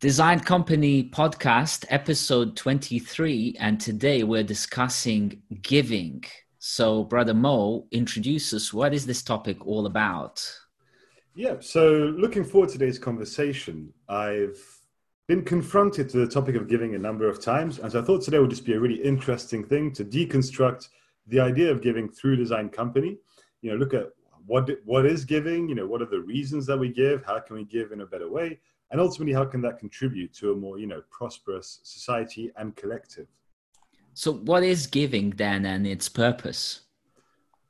Design 0.00 0.40
Company 0.40 1.08
podcast, 1.08 1.86
episode 1.88 2.56
23. 2.56 3.56
And 3.58 3.80
today 3.80 4.22
we're 4.22 4.42
discussing 4.42 5.40
giving. 5.62 6.24
So, 6.58 7.04
Brother 7.04 7.32
Mo, 7.32 7.86
introduce 7.90 8.52
us. 8.52 8.72
What 8.72 8.92
is 8.92 9.06
this 9.06 9.22
topic 9.22 9.66
all 9.66 9.86
about? 9.86 10.46
Yeah, 11.34 11.56
so 11.60 12.14
looking 12.18 12.44
forward 12.44 12.68
to 12.70 12.78
today's 12.78 12.98
conversation. 12.98 13.92
I've 14.08 14.60
been 15.26 15.42
confronted 15.42 16.10
to 16.10 16.18
the 16.18 16.26
topic 16.26 16.56
of 16.56 16.68
giving 16.68 16.94
a 16.96 16.98
number 16.98 17.28
of 17.28 17.42
times. 17.42 17.78
And 17.78 17.90
so 17.90 18.00
I 18.00 18.04
thought 18.04 18.22
today 18.22 18.38
would 18.40 18.50
just 18.50 18.66
be 18.66 18.74
a 18.74 18.80
really 18.80 19.02
interesting 19.02 19.64
thing 19.64 19.92
to 19.92 20.04
deconstruct 20.04 20.88
the 21.28 21.40
idea 21.40 21.70
of 21.70 21.80
giving 21.80 22.10
through 22.10 22.36
Design 22.36 22.68
Company. 22.68 23.16
You 23.62 23.70
know, 23.70 23.76
look 23.76 23.94
at 23.94 24.08
what 24.44 24.68
what 24.84 25.06
is 25.06 25.24
giving, 25.24 25.68
you 25.68 25.74
know, 25.74 25.86
what 25.86 26.02
are 26.02 26.10
the 26.10 26.20
reasons 26.20 26.66
that 26.66 26.76
we 26.76 26.90
give, 26.90 27.24
how 27.24 27.40
can 27.40 27.56
we 27.56 27.64
give 27.64 27.92
in 27.92 28.02
a 28.02 28.06
better 28.06 28.30
way? 28.30 28.60
And 28.90 29.00
ultimately 29.00 29.34
how 29.34 29.44
can 29.44 29.60
that 29.62 29.78
contribute 29.78 30.32
to 30.34 30.52
a 30.52 30.56
more 30.56 30.78
you 30.78 30.86
know 30.86 31.02
prosperous 31.10 31.80
society 31.82 32.50
and 32.56 32.76
collective? 32.76 33.26
So 34.14 34.32
what 34.32 34.62
is 34.62 34.86
giving 34.86 35.30
then 35.30 35.66
and 35.66 35.86
its 35.86 36.08
purpose? 36.08 36.80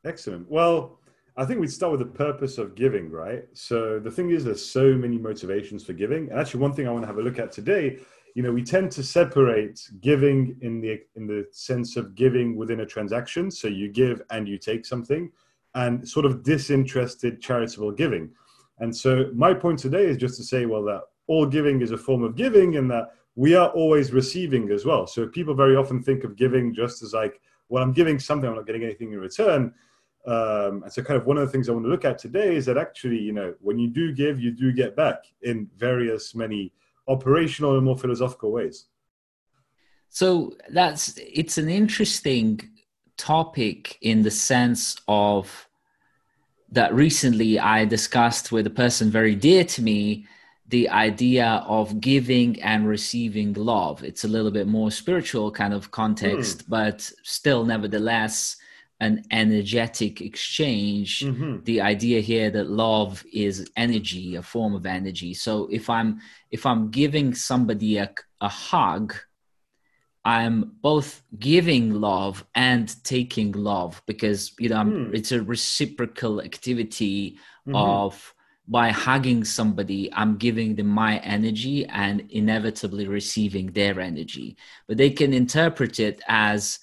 Excellent. 0.04 0.50
Well 0.50 0.98
i 1.36 1.44
think 1.44 1.58
we'd 1.58 1.68
start 1.68 1.90
with 1.90 1.98
the 1.98 2.18
purpose 2.26 2.58
of 2.58 2.74
giving 2.74 3.10
right? 3.10 3.44
So 3.54 3.98
the 3.98 4.10
thing 4.10 4.30
is 4.30 4.44
there's 4.44 4.64
so 4.64 4.94
many 4.94 5.18
motivations 5.18 5.84
for 5.84 5.92
giving. 5.92 6.30
And 6.30 6.38
actually 6.38 6.60
one 6.60 6.72
thing 6.72 6.86
i 6.86 6.90
want 6.90 7.02
to 7.02 7.08
have 7.08 7.18
a 7.18 7.22
look 7.22 7.38
at 7.38 7.50
today 7.52 7.98
you 8.34 8.42
know 8.42 8.52
we 8.52 8.62
tend 8.62 8.90
to 8.92 9.02
separate 9.02 9.88
giving 10.00 10.56
in 10.60 10.80
the 10.80 11.00
in 11.16 11.26
the 11.26 11.46
sense 11.52 11.96
of 11.96 12.14
giving 12.14 12.56
within 12.56 12.80
a 12.80 12.86
transaction. 12.86 13.50
So 13.50 13.68
you 13.68 13.88
give 13.88 14.22
and 14.30 14.48
you 14.48 14.58
take 14.58 14.84
something 14.84 15.30
and 15.74 16.06
sort 16.08 16.26
of 16.26 16.42
disinterested 16.42 17.40
charitable 17.40 17.92
giving 17.92 18.30
and 18.78 18.94
so 18.94 19.30
my 19.34 19.54
point 19.54 19.78
today 19.78 20.04
is 20.04 20.16
just 20.16 20.36
to 20.36 20.44
say, 20.44 20.66
well, 20.66 20.82
that 20.84 21.02
all 21.26 21.46
giving 21.46 21.80
is 21.80 21.90
a 21.90 21.98
form 21.98 22.22
of 22.22 22.36
giving 22.36 22.76
and 22.76 22.90
that 22.90 23.14
we 23.36 23.54
are 23.54 23.68
always 23.70 24.12
receiving 24.12 24.70
as 24.70 24.84
well. 24.84 25.06
So 25.06 25.26
people 25.26 25.54
very 25.54 25.76
often 25.76 26.02
think 26.02 26.24
of 26.24 26.36
giving 26.36 26.74
just 26.74 27.02
as 27.02 27.12
like, 27.12 27.40
well, 27.68 27.82
I'm 27.82 27.92
giving 27.92 28.18
something, 28.18 28.48
I'm 28.48 28.56
not 28.56 28.66
getting 28.66 28.84
anything 28.84 29.12
in 29.12 29.20
return. 29.20 29.72
Um, 30.26 30.82
and 30.84 30.92
so 30.92 31.02
kind 31.02 31.20
of 31.20 31.26
one 31.26 31.36
of 31.36 31.46
the 31.46 31.52
things 31.52 31.68
I 31.68 31.72
want 31.72 31.84
to 31.84 31.90
look 31.90 32.04
at 32.04 32.18
today 32.18 32.56
is 32.56 32.66
that 32.66 32.78
actually, 32.78 33.18
you 33.18 33.32
know, 33.32 33.54
when 33.60 33.78
you 33.78 33.88
do 33.88 34.12
give, 34.12 34.40
you 34.40 34.52
do 34.52 34.72
get 34.72 34.96
back 34.96 35.24
in 35.42 35.68
various 35.76 36.34
many 36.34 36.72
operational 37.08 37.76
and 37.76 37.84
more 37.84 37.98
philosophical 37.98 38.50
ways. 38.52 38.86
So 40.08 40.54
that's 40.70 41.18
it's 41.18 41.58
an 41.58 41.68
interesting 41.68 42.60
topic 43.16 43.98
in 44.00 44.22
the 44.22 44.30
sense 44.30 44.96
of 45.08 45.68
that 46.74 46.92
recently 46.94 47.58
I 47.58 47.84
discussed 47.84 48.52
with 48.52 48.66
a 48.66 48.70
person 48.70 49.10
very 49.10 49.34
dear 49.34 49.64
to 49.64 49.82
me 49.82 50.26
the 50.68 50.88
idea 50.88 51.62
of 51.66 52.00
giving 52.00 52.60
and 52.62 52.88
receiving 52.88 53.52
love. 53.52 54.02
It's 54.02 54.24
a 54.24 54.28
little 54.28 54.50
bit 54.50 54.66
more 54.66 54.90
spiritual 54.90 55.50
kind 55.50 55.72
of 55.72 55.90
context, 55.90 56.58
mm. 56.58 56.68
but 56.68 57.00
still, 57.22 57.64
nevertheless, 57.64 58.56
an 59.00 59.22
energetic 59.30 60.20
exchange. 60.20 61.20
Mm-hmm. 61.20 61.62
The 61.64 61.80
idea 61.80 62.20
here 62.20 62.50
that 62.50 62.70
love 62.70 63.24
is 63.32 63.70
energy, 63.76 64.34
a 64.34 64.42
form 64.42 64.74
of 64.74 64.86
energy. 64.86 65.34
So 65.34 65.68
if 65.70 65.88
I'm 65.88 66.20
if 66.50 66.66
I'm 66.66 66.90
giving 66.90 67.34
somebody 67.34 67.98
a, 67.98 68.10
a 68.40 68.48
hug, 68.48 69.14
I'm 70.24 70.72
both 70.80 71.22
giving 71.38 72.00
love 72.00 72.46
and 72.54 72.94
taking 73.04 73.52
love 73.52 74.02
because 74.06 74.52
you 74.58 74.70
know 74.70 74.76
mm. 74.76 75.14
it's 75.14 75.32
a 75.32 75.42
reciprocal 75.42 76.40
activity 76.40 77.38
mm-hmm. 77.66 77.76
of 77.76 78.34
by 78.66 78.88
hugging 78.88 79.44
somebody 79.44 80.10
I'm 80.14 80.36
giving 80.36 80.76
them 80.76 80.86
my 80.86 81.18
energy 81.18 81.84
and 81.86 82.26
inevitably 82.30 83.06
receiving 83.06 83.72
their 83.72 84.00
energy 84.00 84.56
but 84.88 84.96
they 84.96 85.10
can 85.10 85.34
interpret 85.34 86.00
it 86.00 86.22
as 86.26 86.78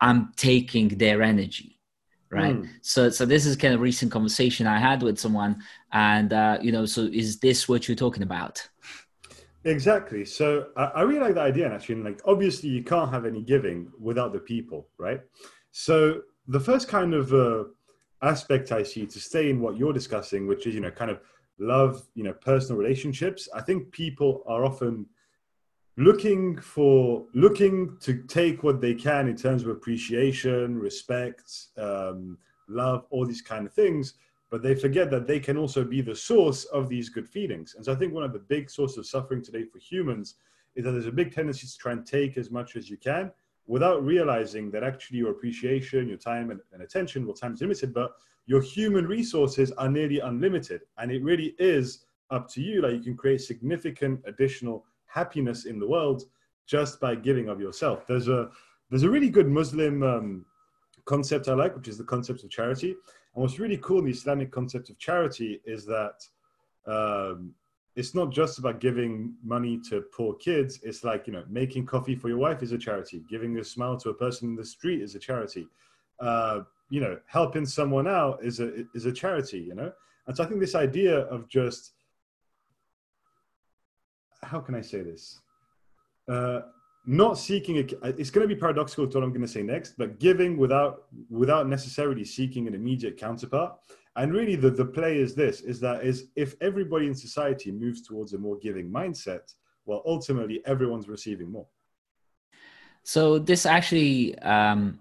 I'm 0.00 0.32
taking 0.36 0.88
their 0.88 1.22
energy 1.22 1.78
right 2.30 2.56
mm. 2.56 2.68
so 2.80 3.10
so 3.10 3.26
this 3.26 3.44
is 3.44 3.56
kind 3.56 3.74
of 3.74 3.80
recent 3.80 4.10
conversation 4.10 4.66
I 4.66 4.78
had 4.78 5.02
with 5.02 5.18
someone 5.18 5.62
and 5.92 6.32
uh, 6.32 6.58
you 6.62 6.72
know 6.72 6.86
so 6.86 7.02
is 7.02 7.40
this 7.40 7.68
what 7.68 7.88
you're 7.88 7.96
talking 7.96 8.22
about 8.22 8.66
Exactly. 9.64 10.24
So 10.24 10.68
I, 10.76 10.84
I 10.84 11.00
really 11.02 11.20
like 11.20 11.34
that 11.34 11.46
idea. 11.46 11.66
And 11.66 11.74
actually, 11.74 11.96
like 11.96 12.20
obviously 12.24 12.70
you 12.70 12.82
can't 12.82 13.12
have 13.12 13.26
any 13.26 13.42
giving 13.42 13.90
without 14.00 14.32
the 14.32 14.38
people, 14.38 14.88
right? 14.98 15.20
So 15.72 16.22
the 16.48 16.60
first 16.60 16.88
kind 16.88 17.14
of 17.14 17.32
uh, 17.32 17.64
aspect 18.22 18.72
I 18.72 18.82
see 18.82 19.06
to 19.06 19.20
stay 19.20 19.50
in 19.50 19.60
what 19.60 19.76
you're 19.76 19.92
discussing, 19.92 20.46
which 20.46 20.66
is 20.66 20.74
you 20.74 20.80
know 20.80 20.90
kind 20.90 21.10
of 21.10 21.20
love, 21.58 22.02
you 22.14 22.24
know, 22.24 22.32
personal 22.32 22.80
relationships. 22.80 23.48
I 23.54 23.60
think 23.60 23.92
people 23.92 24.42
are 24.46 24.64
often 24.64 25.06
looking 25.98 26.56
for 26.58 27.26
looking 27.34 27.96
to 28.00 28.22
take 28.22 28.62
what 28.62 28.80
they 28.80 28.94
can 28.94 29.28
in 29.28 29.36
terms 29.36 29.62
of 29.62 29.68
appreciation, 29.68 30.78
respect, 30.78 31.66
um, 31.76 32.38
love, 32.68 33.04
all 33.10 33.26
these 33.26 33.42
kind 33.42 33.66
of 33.66 33.74
things 33.74 34.14
but 34.50 34.62
they 34.62 34.74
forget 34.74 35.10
that 35.10 35.26
they 35.26 35.38
can 35.40 35.56
also 35.56 35.84
be 35.84 36.00
the 36.00 36.14
source 36.14 36.64
of 36.64 36.88
these 36.88 37.08
good 37.08 37.28
feelings. 37.28 37.74
And 37.76 37.84
so 37.84 37.92
I 37.92 37.94
think 37.94 38.12
one 38.12 38.24
of 38.24 38.32
the 38.32 38.40
big 38.40 38.68
sources 38.68 38.98
of 38.98 39.06
suffering 39.06 39.42
today 39.42 39.64
for 39.64 39.78
humans 39.78 40.34
is 40.74 40.84
that 40.84 40.92
there's 40.92 41.06
a 41.06 41.12
big 41.12 41.32
tendency 41.32 41.66
to 41.66 41.78
try 41.78 41.92
and 41.92 42.04
take 42.04 42.36
as 42.36 42.50
much 42.50 42.76
as 42.76 42.90
you 42.90 42.96
can 42.96 43.30
without 43.66 44.04
realizing 44.04 44.70
that 44.72 44.82
actually 44.82 45.18
your 45.18 45.30
appreciation, 45.30 46.08
your 46.08 46.18
time 46.18 46.50
and, 46.50 46.60
and 46.72 46.82
attention, 46.82 47.24
well, 47.24 47.34
time 47.34 47.54
is 47.54 47.60
limited, 47.60 47.94
but 47.94 48.12
your 48.46 48.60
human 48.60 49.06
resources 49.06 49.70
are 49.72 49.88
nearly 49.88 50.18
unlimited. 50.18 50.80
And 50.98 51.12
it 51.12 51.22
really 51.22 51.54
is 51.60 52.04
up 52.30 52.48
to 52.50 52.60
you. 52.60 52.82
Like 52.82 52.94
you 52.94 53.00
can 53.00 53.16
create 53.16 53.40
significant 53.40 54.20
additional 54.26 54.84
happiness 55.06 55.66
in 55.66 55.78
the 55.78 55.86
world 55.86 56.24
just 56.66 57.00
by 57.00 57.14
giving 57.14 57.48
of 57.48 57.60
yourself. 57.60 58.06
There's 58.06 58.28
a 58.28 58.50
there's 58.90 59.04
a 59.04 59.10
really 59.10 59.30
good 59.30 59.48
Muslim 59.48 60.02
um, 60.02 60.44
concept 61.04 61.48
I 61.48 61.54
like, 61.54 61.76
which 61.76 61.86
is 61.86 61.96
the 61.96 62.04
concept 62.04 62.42
of 62.42 62.50
charity. 62.50 62.96
And 63.34 63.42
what's 63.42 63.58
really 63.58 63.76
cool 63.78 64.00
in 64.00 64.06
the 64.06 64.10
Islamic 64.10 64.50
concept 64.50 64.90
of 64.90 64.98
charity 64.98 65.60
is 65.64 65.84
that 65.86 66.24
um, 66.86 67.54
it's 67.96 68.14
not 68.14 68.30
just 68.32 68.58
about 68.58 68.80
giving 68.80 69.34
money 69.42 69.80
to 69.88 70.02
poor 70.16 70.34
kids. 70.34 70.80
It's 70.82 71.04
like, 71.04 71.26
you 71.26 71.32
know, 71.32 71.44
making 71.48 71.86
coffee 71.86 72.16
for 72.16 72.28
your 72.28 72.38
wife 72.38 72.62
is 72.62 72.72
a 72.72 72.78
charity. 72.78 73.22
Giving 73.28 73.58
a 73.58 73.64
smile 73.64 73.96
to 73.98 74.10
a 74.10 74.14
person 74.14 74.50
in 74.50 74.56
the 74.56 74.64
street 74.64 75.02
is 75.02 75.14
a 75.14 75.18
charity. 75.18 75.66
Uh, 76.18 76.60
you 76.88 77.00
know, 77.00 77.18
helping 77.26 77.64
someone 77.64 78.08
out 78.08 78.42
is 78.42 78.58
a, 78.60 78.84
is 78.94 79.06
a 79.06 79.12
charity, 79.12 79.60
you 79.60 79.74
know? 79.74 79.92
And 80.26 80.36
so 80.36 80.44
I 80.44 80.46
think 80.46 80.60
this 80.60 80.74
idea 80.74 81.20
of 81.20 81.48
just, 81.48 81.92
how 84.42 84.60
can 84.60 84.74
I 84.74 84.80
say 84.80 85.02
this? 85.02 85.40
Uh, 86.28 86.60
not 87.06 87.38
seeking 87.38 87.78
a, 87.78 88.08
it's 88.08 88.30
going 88.30 88.46
to 88.46 88.54
be 88.54 88.58
paradoxical 88.58 89.06
to 89.06 89.18
what 89.18 89.24
i'm 89.24 89.30
going 89.30 89.40
to 89.40 89.48
say 89.48 89.62
next 89.62 89.96
but 89.96 90.18
giving 90.18 90.56
without 90.56 91.04
without 91.30 91.68
necessarily 91.68 92.24
seeking 92.24 92.66
an 92.66 92.74
immediate 92.74 93.16
counterpart. 93.16 93.74
And 94.16 94.32
really 94.32 94.56
the, 94.56 94.70
the 94.70 94.84
play 94.84 95.18
is 95.18 95.34
this 95.34 95.60
is 95.60 95.80
that 95.80 96.04
is 96.04 96.26
if 96.36 96.54
everybody 96.60 97.06
in 97.06 97.14
society 97.14 97.70
moves 97.70 98.02
towards 98.02 98.32
a 98.34 98.38
more 98.38 98.58
giving 98.58 98.90
mindset 98.90 99.52
well 99.86 100.02
ultimately 100.04 100.62
everyone's 100.66 101.08
receiving 101.08 101.50
more. 101.50 101.66
So 103.02 103.38
this 103.38 103.64
actually 103.64 104.38
um, 104.40 105.00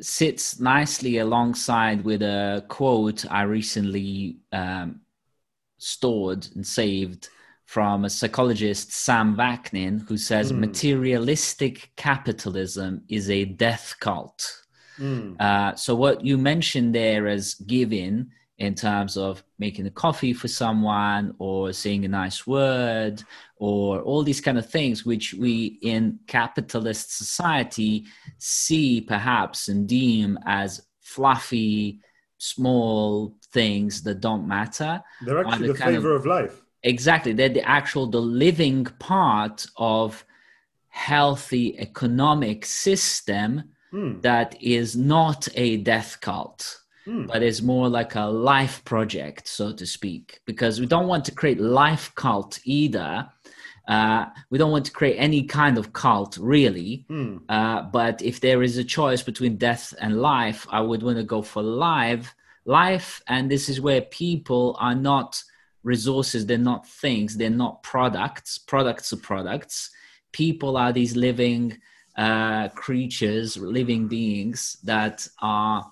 sits 0.00 0.60
nicely 0.60 1.18
alongside 1.18 2.04
with 2.04 2.22
a 2.22 2.64
quote 2.68 3.24
i 3.30 3.42
recently 3.42 4.36
um, 4.52 5.00
stored 5.78 6.46
and 6.54 6.66
saved 6.66 7.28
from 7.66 8.04
a 8.04 8.10
psychologist, 8.10 8.92
Sam 8.92 9.36
Vaknin, 9.36 10.06
who 10.08 10.16
says 10.16 10.52
mm. 10.52 10.58
materialistic 10.58 11.90
capitalism 11.96 13.02
is 13.08 13.30
a 13.30 13.44
death 13.44 13.96
cult. 14.00 14.62
Mm. 14.98 15.40
Uh, 15.40 15.74
so, 15.74 15.94
what 15.94 16.24
you 16.24 16.38
mentioned 16.38 16.94
there 16.94 17.26
as 17.26 17.54
giving 17.54 18.30
in 18.58 18.74
terms 18.74 19.16
of 19.16 19.42
making 19.58 19.86
a 19.86 19.90
coffee 19.90 20.32
for 20.32 20.46
someone 20.46 21.34
or 21.38 21.72
saying 21.72 22.04
a 22.04 22.08
nice 22.08 22.46
word 22.46 23.22
or 23.56 24.00
all 24.02 24.22
these 24.22 24.40
kind 24.40 24.58
of 24.58 24.68
things 24.68 25.04
which 25.04 25.34
we 25.34 25.78
in 25.82 26.18
capitalist 26.28 27.16
society 27.16 28.04
see 28.38 29.00
perhaps 29.00 29.68
and 29.68 29.88
deem 29.88 30.38
as 30.46 30.86
fluffy 31.00 32.00
small 32.38 33.36
things 33.52 34.02
that 34.02 34.20
don't 34.20 34.46
matter 34.46 35.02
they're 35.26 35.44
actually 35.44 35.66
the, 35.66 35.72
the 35.72 35.78
flavor 35.78 36.14
of, 36.14 36.20
of 36.20 36.26
life 36.26 36.63
exactly 36.84 37.32
they're 37.32 37.48
the 37.48 37.68
actual 37.68 38.06
the 38.06 38.20
living 38.20 38.84
part 38.98 39.66
of 39.76 40.24
healthy 40.88 41.76
economic 41.80 42.64
system 42.64 43.64
mm. 43.92 44.22
that 44.22 44.56
is 44.62 44.94
not 44.94 45.48
a 45.56 45.78
death 45.78 46.18
cult 46.20 46.82
mm. 47.06 47.26
but 47.26 47.42
is 47.42 47.62
more 47.62 47.88
like 47.88 48.14
a 48.14 48.20
life 48.20 48.84
project 48.84 49.48
so 49.48 49.72
to 49.72 49.86
speak 49.86 50.40
because 50.44 50.78
we 50.78 50.86
don't 50.86 51.08
want 51.08 51.24
to 51.24 51.32
create 51.32 51.58
life 51.58 52.14
cult 52.14 52.60
either 52.64 53.28
uh, 53.86 54.24
we 54.48 54.56
don't 54.56 54.70
want 54.70 54.86
to 54.86 54.92
create 54.92 55.16
any 55.16 55.42
kind 55.42 55.76
of 55.76 55.92
cult 55.92 56.36
really 56.38 57.04
mm. 57.10 57.40
uh, 57.48 57.82
but 57.82 58.22
if 58.22 58.40
there 58.40 58.62
is 58.62 58.78
a 58.78 58.84
choice 58.84 59.22
between 59.22 59.56
death 59.56 59.94
and 60.00 60.20
life 60.20 60.66
i 60.70 60.80
would 60.80 61.02
want 61.02 61.16
to 61.16 61.24
go 61.24 61.42
for 61.42 61.62
life 61.62 62.34
life 62.66 63.22
and 63.26 63.50
this 63.50 63.68
is 63.68 63.80
where 63.80 64.02
people 64.02 64.76
are 64.78 64.94
not 64.94 65.42
resources 65.84 66.44
they're 66.46 66.58
not 66.58 66.88
things 66.88 67.36
they're 67.36 67.50
not 67.50 67.82
products 67.82 68.58
products 68.58 69.12
are 69.12 69.18
products. 69.18 69.90
People 70.32 70.76
are 70.76 70.92
these 70.92 71.14
living 71.14 71.78
uh, 72.16 72.68
creatures 72.70 73.56
living 73.56 74.08
beings 74.08 74.78
that 74.82 75.28
are 75.40 75.84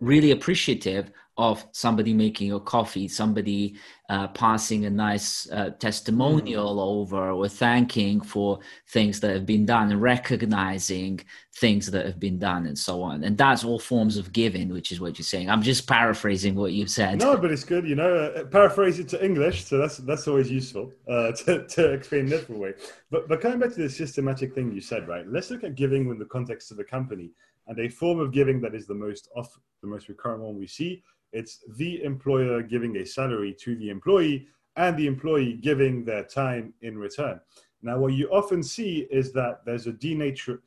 really 0.00 0.30
appreciative 0.30 1.10
of 1.38 1.66
somebody 1.72 2.14
making 2.14 2.52
a 2.52 2.60
coffee, 2.60 3.06
somebody 3.08 3.76
uh, 4.08 4.26
passing 4.28 4.86
a 4.86 4.90
nice 4.90 5.50
uh, 5.50 5.70
testimonial 5.78 6.76
mm. 6.76 6.80
over 6.80 7.30
or 7.30 7.46
thanking 7.46 8.22
for 8.22 8.58
things 8.88 9.20
that 9.20 9.34
have 9.34 9.44
been 9.44 9.66
done 9.66 9.92
and 9.92 10.00
recognizing 10.00 11.20
things 11.56 11.90
that 11.90 12.06
have 12.06 12.18
been 12.18 12.38
done 12.38 12.66
and 12.66 12.78
so 12.78 13.02
on. 13.02 13.22
And 13.24 13.36
that's 13.36 13.64
all 13.64 13.78
forms 13.78 14.16
of 14.16 14.32
giving, 14.32 14.70
which 14.70 14.92
is 14.92 15.00
what 15.00 15.18
you're 15.18 15.24
saying. 15.24 15.50
I'm 15.50 15.60
just 15.60 15.86
paraphrasing 15.86 16.54
what 16.54 16.72
you 16.72 16.86
said. 16.86 17.18
No, 17.18 17.36
but 17.36 17.50
it's 17.50 17.64
good, 17.64 17.86
you 17.86 17.96
know, 17.96 18.14
uh, 18.14 18.44
paraphrase 18.44 18.98
it 18.98 19.08
to 19.10 19.22
English. 19.22 19.66
So 19.66 19.76
that's, 19.76 19.98
that's 19.98 20.26
always 20.28 20.50
useful 20.50 20.90
uh, 21.06 21.32
to, 21.44 21.66
to 21.66 21.92
explain 21.92 22.26
a 22.26 22.30
different 22.30 22.62
way. 22.62 22.72
But, 23.10 23.28
but 23.28 23.42
coming 23.42 23.58
back 23.58 23.74
to 23.74 23.82
the 23.82 23.90
systematic 23.90 24.54
thing 24.54 24.72
you 24.72 24.80
said, 24.80 25.06
right? 25.06 25.26
Let's 25.28 25.50
look 25.50 25.64
at 25.64 25.74
giving 25.74 26.08
in 26.08 26.18
the 26.18 26.24
context 26.24 26.70
of 26.70 26.78
a 26.78 26.84
company 26.84 27.30
and 27.66 27.78
a 27.78 27.88
form 27.88 28.20
of 28.20 28.32
giving 28.32 28.60
that 28.60 28.74
is 28.74 28.86
the 28.86 28.94
most 28.94 29.28
off 29.36 29.58
the 29.82 29.88
most 29.88 30.08
recurrent 30.08 30.42
one 30.42 30.58
we 30.58 30.66
see 30.66 31.02
it's 31.32 31.64
the 31.76 32.02
employer 32.02 32.62
giving 32.62 32.96
a 32.96 33.06
salary 33.06 33.54
to 33.60 33.76
the 33.76 33.90
employee 33.90 34.46
and 34.76 34.96
the 34.96 35.06
employee 35.06 35.54
giving 35.54 36.04
their 36.04 36.24
time 36.24 36.72
in 36.82 36.98
return. 36.98 37.40
Now, 37.82 37.98
what 37.98 38.14
you 38.14 38.28
often 38.30 38.62
see 38.62 39.06
is 39.10 39.32
that 39.32 39.64
there's 39.64 39.86
a 39.86 39.92
denature, 39.92 40.58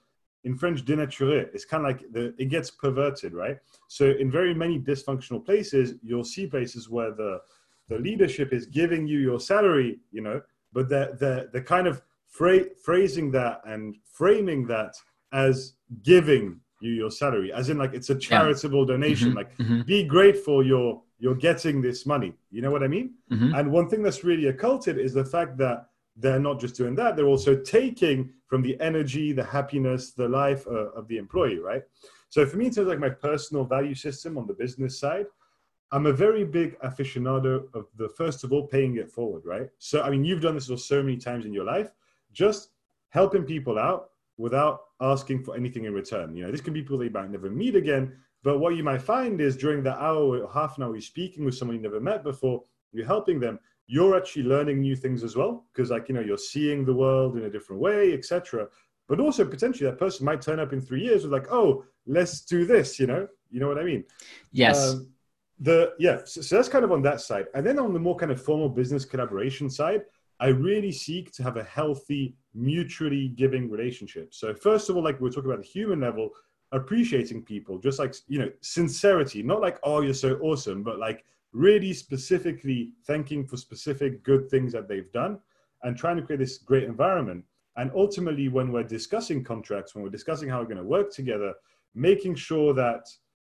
in 0.46 0.56
French, 0.56 0.86
dénaturé. 0.86 1.50
It's 1.54 1.66
kind 1.66 1.86
of 1.86 1.88
like 1.88 2.12
the, 2.12 2.34
it 2.38 2.46
gets 2.46 2.72
perverted, 2.72 3.34
right? 3.34 3.58
So, 3.88 4.06
in 4.12 4.32
very 4.32 4.54
many 4.54 4.80
dysfunctional 4.80 5.44
places, 5.46 5.96
you'll 6.02 6.24
see 6.24 6.48
places 6.48 6.90
where 6.90 7.12
the, 7.12 7.42
the 7.90 7.98
leadership 7.98 8.54
is 8.54 8.66
giving 8.66 9.08
you 9.08 9.20
your 9.20 9.40
salary, 9.40 10.00
you 10.12 10.22
know, 10.22 10.42
but 10.72 10.88
the, 10.88 11.18
the, 11.20 11.50
the 11.52 11.62
kind 11.62 11.88
of 11.88 12.02
phrasing 12.30 13.32
that 13.32 13.62
and 13.66 13.96
framing 14.06 14.68
that 14.68 14.96
as 15.34 15.74
giving 16.04 16.60
you 16.80 16.92
your 16.92 17.12
salary 17.12 17.52
as 17.52 17.70
in 17.70 17.78
like 17.78 17.94
it's 17.94 18.10
a 18.10 18.16
charitable 18.16 18.82
yeah. 18.82 18.94
donation 18.94 19.30
mm-hmm. 19.30 19.38
like 19.38 19.58
mm-hmm. 19.58 19.82
be 19.82 20.04
grateful 20.04 20.66
you're 20.66 21.02
you're 21.20 21.36
getting 21.36 21.82
this 21.82 22.06
money 22.06 22.34
you 22.52 22.62
know 22.62 22.72
what 22.72 22.84
i 22.84 22.88
mean 22.88 23.14
mm-hmm. 23.32 23.54
and 23.56 23.72
one 23.72 23.90
thing 23.90 24.02
that's 24.02 24.24
really 24.24 24.48
occulted 24.48 24.98
is 24.98 25.14
the 25.14 25.26
fact 25.26 25.58
that 25.58 25.88
they're 26.16 26.40
not 26.40 26.60
just 26.60 26.76
doing 26.76 26.96
that 26.96 27.16
they're 27.16 27.28
also 27.28 27.56
taking 27.56 28.30
from 28.48 28.62
the 28.62 28.80
energy 28.80 29.32
the 29.32 29.44
happiness 29.44 30.12
the 30.12 30.28
life 30.28 30.66
uh, 30.68 30.92
of 30.92 31.08
the 31.08 31.18
employee 31.18 31.60
right 31.60 31.84
so 32.30 32.46
for 32.46 32.58
me 32.58 32.66
in 32.66 32.72
terms 32.72 32.88
of 32.88 32.88
like 32.88 33.00
my 33.00 33.10
personal 33.10 33.64
value 33.66 33.96
system 33.96 34.38
on 34.38 34.48
the 34.48 34.54
business 34.54 35.00
side 35.00 35.26
i'm 35.92 36.06
a 36.06 36.14
very 36.14 36.44
big 36.44 36.80
aficionado 36.82 37.64
of 37.74 37.88
the 37.98 38.10
first 38.10 38.44
of 38.44 38.54
all 38.54 38.66
paying 38.68 38.98
it 38.98 39.10
forward 39.10 39.44
right 39.46 39.70
so 39.78 40.02
i 40.02 40.10
mean 40.10 40.24
you've 40.24 40.42
done 40.42 40.56
this 40.56 40.72
so 40.86 41.04
many 41.04 41.18
times 41.18 41.46
in 41.46 41.54
your 41.54 41.66
life 41.66 41.92
just 42.32 42.70
helping 43.10 43.44
people 43.44 43.78
out 43.78 44.12
without 44.38 44.82
asking 45.02 45.44
for 45.44 45.56
anything 45.56 45.86
in 45.86 45.94
return. 45.94 46.36
You 46.36 46.46
know, 46.46 46.52
this 46.52 46.62
can 46.62 46.74
be 46.74 46.82
people 46.82 46.98
that 47.00 47.06
you 47.06 47.12
might 47.12 47.32
never 47.32 47.50
meet 47.50 47.76
again, 47.76 48.16
but 48.44 48.60
what 48.60 48.76
you 48.76 48.84
might 48.84 49.02
find 49.02 49.40
is 49.42 49.58
during 49.58 49.84
the 49.84 49.94
hour 50.02 50.40
or 50.40 50.52
half 50.52 50.78
an 50.78 50.84
hour 50.84 50.94
you're 50.94 51.02
speaking 51.02 51.46
with 51.46 51.56
someone 51.56 51.78
you 51.78 51.84
never 51.84 52.00
met 52.00 52.24
before, 52.24 52.64
you're 52.92 53.06
helping 53.06 53.40
them, 53.40 53.60
you're 53.88 54.16
actually 54.16 54.44
learning 54.44 54.80
new 54.80 54.96
things 54.96 55.24
as 55.24 55.36
well. 55.36 55.66
Because 55.74 55.92
like, 55.92 56.10
you 56.10 56.16
know, 56.16 56.22
you're 56.22 56.38
seeing 56.38 56.86
the 56.86 56.94
world 56.94 57.38
in 57.38 57.46
a 57.46 57.50
different 57.50 57.82
way, 57.82 58.14
etc. 58.14 58.68
But 59.08 59.20
also 59.20 59.46
potentially 59.46 59.90
that 59.90 60.00
person 60.00 60.26
might 60.26 60.42
turn 60.42 60.60
up 60.60 60.74
in 60.74 60.82
three 60.82 61.04
years 61.04 61.24
with 61.24 61.34
like, 61.34 61.52
oh, 61.52 61.84
let's 62.06 62.42
do 62.42 62.66
this, 62.66 63.00
you 63.00 63.08
know? 63.08 63.28
You 63.50 63.60
know 63.60 63.68
what 63.68 63.80
I 63.80 63.84
mean? 63.84 64.04
Yes. 64.52 64.94
Um, 64.94 65.10
the 65.60 65.94
yeah, 66.00 66.20
so, 66.24 66.42
so 66.42 66.56
that's 66.56 66.70
kind 66.70 66.86
of 66.86 66.92
on 66.92 67.02
that 67.02 67.20
side. 67.20 67.48
And 67.54 67.66
then 67.66 67.80
on 67.80 67.94
the 67.94 68.00
more 68.00 68.16
kind 68.16 68.32
of 68.32 68.42
formal 68.42 68.70
business 68.70 69.04
collaboration 69.06 69.70
side, 69.70 70.04
I 70.40 70.48
really 70.48 70.92
seek 70.92 71.32
to 71.34 71.44
have 71.44 71.58
a 71.58 71.64
healthy, 71.64 72.36
mutually 72.54 73.30
giving 73.30 73.70
relationship. 73.70 74.34
So, 74.34 74.54
first 74.54 74.90
of 74.90 74.96
all, 74.96 75.04
like 75.04 75.20
we 75.20 75.28
are 75.28 75.32
talking 75.32 75.52
about 75.52 75.64
the 75.64 75.68
human 75.68 76.00
level, 76.00 76.30
appreciating 76.72 77.44
people, 77.44 77.78
just 77.78 78.00
like, 78.00 78.16
you 78.28 78.40
know, 78.40 78.50
sincerity, 78.62 79.44
not 79.44 79.62
like, 79.62 79.80
oh, 79.84 80.02
you're 80.02 80.14
so 80.14 80.38
awesome, 80.42 80.84
but 80.84 81.00
like 81.00 81.26
really 81.52 81.94
specifically 81.94 82.94
thanking 83.06 83.46
for 83.46 83.58
specific 83.58 84.24
good 84.24 84.50
things 84.50 84.72
that 84.72 84.88
they've 84.88 85.12
done 85.12 85.40
and 85.84 85.98
trying 85.98 86.16
to 86.18 86.22
create 86.22 86.40
this 86.40 86.58
great 86.60 86.84
environment. 86.84 87.44
And 87.76 87.92
ultimately, 87.96 88.50
when 88.50 88.72
we're 88.72 88.84
discussing 88.84 89.44
contracts, 89.44 89.96
when 89.96 90.04
we're 90.04 90.10
discussing 90.10 90.50
how 90.50 90.60
we're 90.60 90.66
going 90.66 90.78
to 90.78 90.84
work 90.84 91.12
together, 91.12 91.54
making 91.96 92.36
sure 92.36 92.74
that 92.74 93.08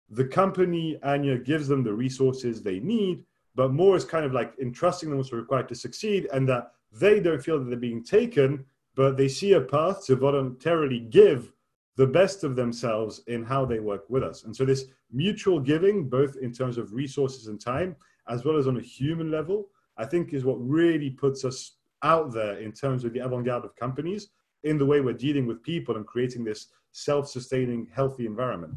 the 0.09 0.25
company, 0.25 0.99
Anya, 1.03 1.37
gives 1.37 1.67
them 1.67 1.83
the 1.83 1.93
resources 1.93 2.61
they 2.61 2.79
need 2.79 3.23
but 3.55 3.73
more 3.73 3.95
is 3.95 4.05
kind 4.05 4.25
of 4.25 4.33
like 4.33 4.53
entrusting 4.61 5.09
them 5.09 5.17
what's 5.17 5.33
required 5.33 5.67
to 5.69 5.75
succeed 5.75 6.27
and 6.33 6.47
that 6.47 6.71
they 6.91 7.19
don't 7.19 7.43
feel 7.43 7.59
that 7.59 7.65
they're 7.65 7.77
being 7.77 8.03
taken, 8.03 8.65
but 8.95 9.17
they 9.17 9.27
see 9.27 9.53
a 9.53 9.61
path 9.61 10.05
to 10.05 10.15
voluntarily 10.15 10.99
give 10.99 11.53
the 11.97 12.07
best 12.07 12.43
of 12.43 12.55
themselves 12.55 13.21
in 13.27 13.43
how 13.43 13.65
they 13.65 13.79
work 13.79 14.09
with 14.09 14.23
us. 14.23 14.43
And 14.43 14.55
so 14.55 14.65
this 14.65 14.85
mutual 15.11 15.59
giving, 15.59 16.09
both 16.09 16.37
in 16.37 16.51
terms 16.51 16.77
of 16.77 16.93
resources 16.93 17.47
and 17.47 17.59
time, 17.59 17.95
as 18.29 18.45
well 18.45 18.57
as 18.57 18.67
on 18.67 18.77
a 18.77 18.81
human 18.81 19.29
level, 19.29 19.69
I 19.97 20.05
think 20.05 20.33
is 20.33 20.45
what 20.45 20.55
really 20.55 21.09
puts 21.09 21.43
us 21.43 21.77
out 22.03 22.31
there 22.33 22.57
in 22.59 22.71
terms 22.71 23.03
of 23.03 23.13
the 23.13 23.19
avant-garde 23.19 23.65
of 23.65 23.75
companies 23.75 24.29
in 24.63 24.77
the 24.77 24.85
way 24.85 25.01
we're 25.01 25.13
dealing 25.13 25.45
with 25.45 25.61
people 25.63 25.97
and 25.97 26.05
creating 26.05 26.43
this 26.43 26.67
self-sustaining, 26.91 27.87
healthy 27.93 28.25
environment. 28.25 28.73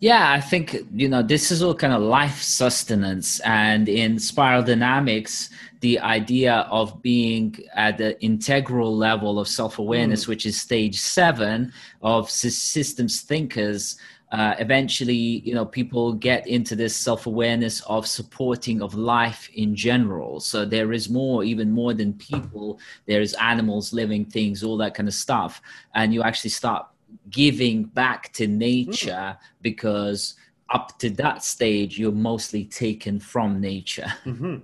Yeah, 0.00 0.32
I 0.32 0.40
think 0.40 0.78
you 0.94 1.08
know 1.08 1.22
this 1.22 1.50
is 1.50 1.62
all 1.62 1.74
kind 1.74 1.92
of 1.92 2.00
life 2.00 2.40
sustenance, 2.40 3.38
and 3.40 3.86
in 3.86 4.18
spiral 4.18 4.62
dynamics, 4.62 5.50
the 5.80 5.98
idea 6.00 6.66
of 6.70 7.02
being 7.02 7.56
at 7.74 7.98
the 7.98 8.18
integral 8.22 8.96
level 8.96 9.38
of 9.38 9.46
self 9.46 9.78
awareness, 9.78 10.24
mm. 10.24 10.28
which 10.28 10.46
is 10.46 10.58
stage 10.58 10.98
seven 10.98 11.72
of 12.02 12.30
systems 12.30 13.20
thinkers. 13.20 13.98
Uh, 14.32 14.54
eventually, 14.60 15.42
you 15.44 15.52
know, 15.52 15.66
people 15.66 16.12
get 16.12 16.46
into 16.46 16.76
this 16.76 16.96
self 16.96 17.26
awareness 17.26 17.80
of 17.82 18.06
supporting 18.06 18.80
of 18.80 18.94
life 18.94 19.50
in 19.54 19.74
general. 19.74 20.38
So 20.38 20.64
there 20.64 20.92
is 20.92 21.10
more, 21.10 21.42
even 21.42 21.72
more 21.72 21.92
than 21.94 22.12
people. 22.14 22.78
There 23.06 23.20
is 23.20 23.34
animals, 23.34 23.92
living 23.92 24.24
things, 24.24 24.62
all 24.62 24.76
that 24.78 24.94
kind 24.94 25.08
of 25.08 25.14
stuff, 25.14 25.60
and 25.94 26.14
you 26.14 26.22
actually 26.22 26.50
start 26.50 26.86
giving 27.30 27.84
back 27.84 28.32
to 28.32 28.46
nature 28.46 29.36
mm. 29.36 29.38
because 29.62 30.34
up 30.70 30.98
to 30.98 31.10
that 31.10 31.42
stage 31.42 31.98
you're 31.98 32.12
mostly 32.12 32.64
taken 32.64 33.18
from 33.18 33.60
nature. 33.60 34.12
Mm-hmm. 34.24 34.58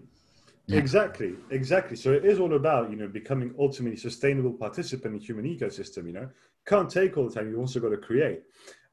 yeah. 0.66 0.78
exactly 0.78 1.34
exactly. 1.50 1.96
So 1.96 2.12
it 2.12 2.24
is 2.24 2.38
all 2.38 2.54
about 2.54 2.90
you 2.90 2.96
know 2.96 3.08
becoming 3.08 3.54
ultimately 3.58 3.96
sustainable 3.96 4.52
participant 4.52 5.14
in 5.14 5.20
human 5.20 5.44
ecosystem 5.44 6.06
you 6.06 6.12
know? 6.12 6.28
Can't 6.66 6.90
take 6.90 7.16
all 7.16 7.28
the 7.28 7.34
time 7.34 7.50
you 7.50 7.58
also 7.58 7.78
got 7.78 7.90
to 7.90 7.96
create. 7.96 8.42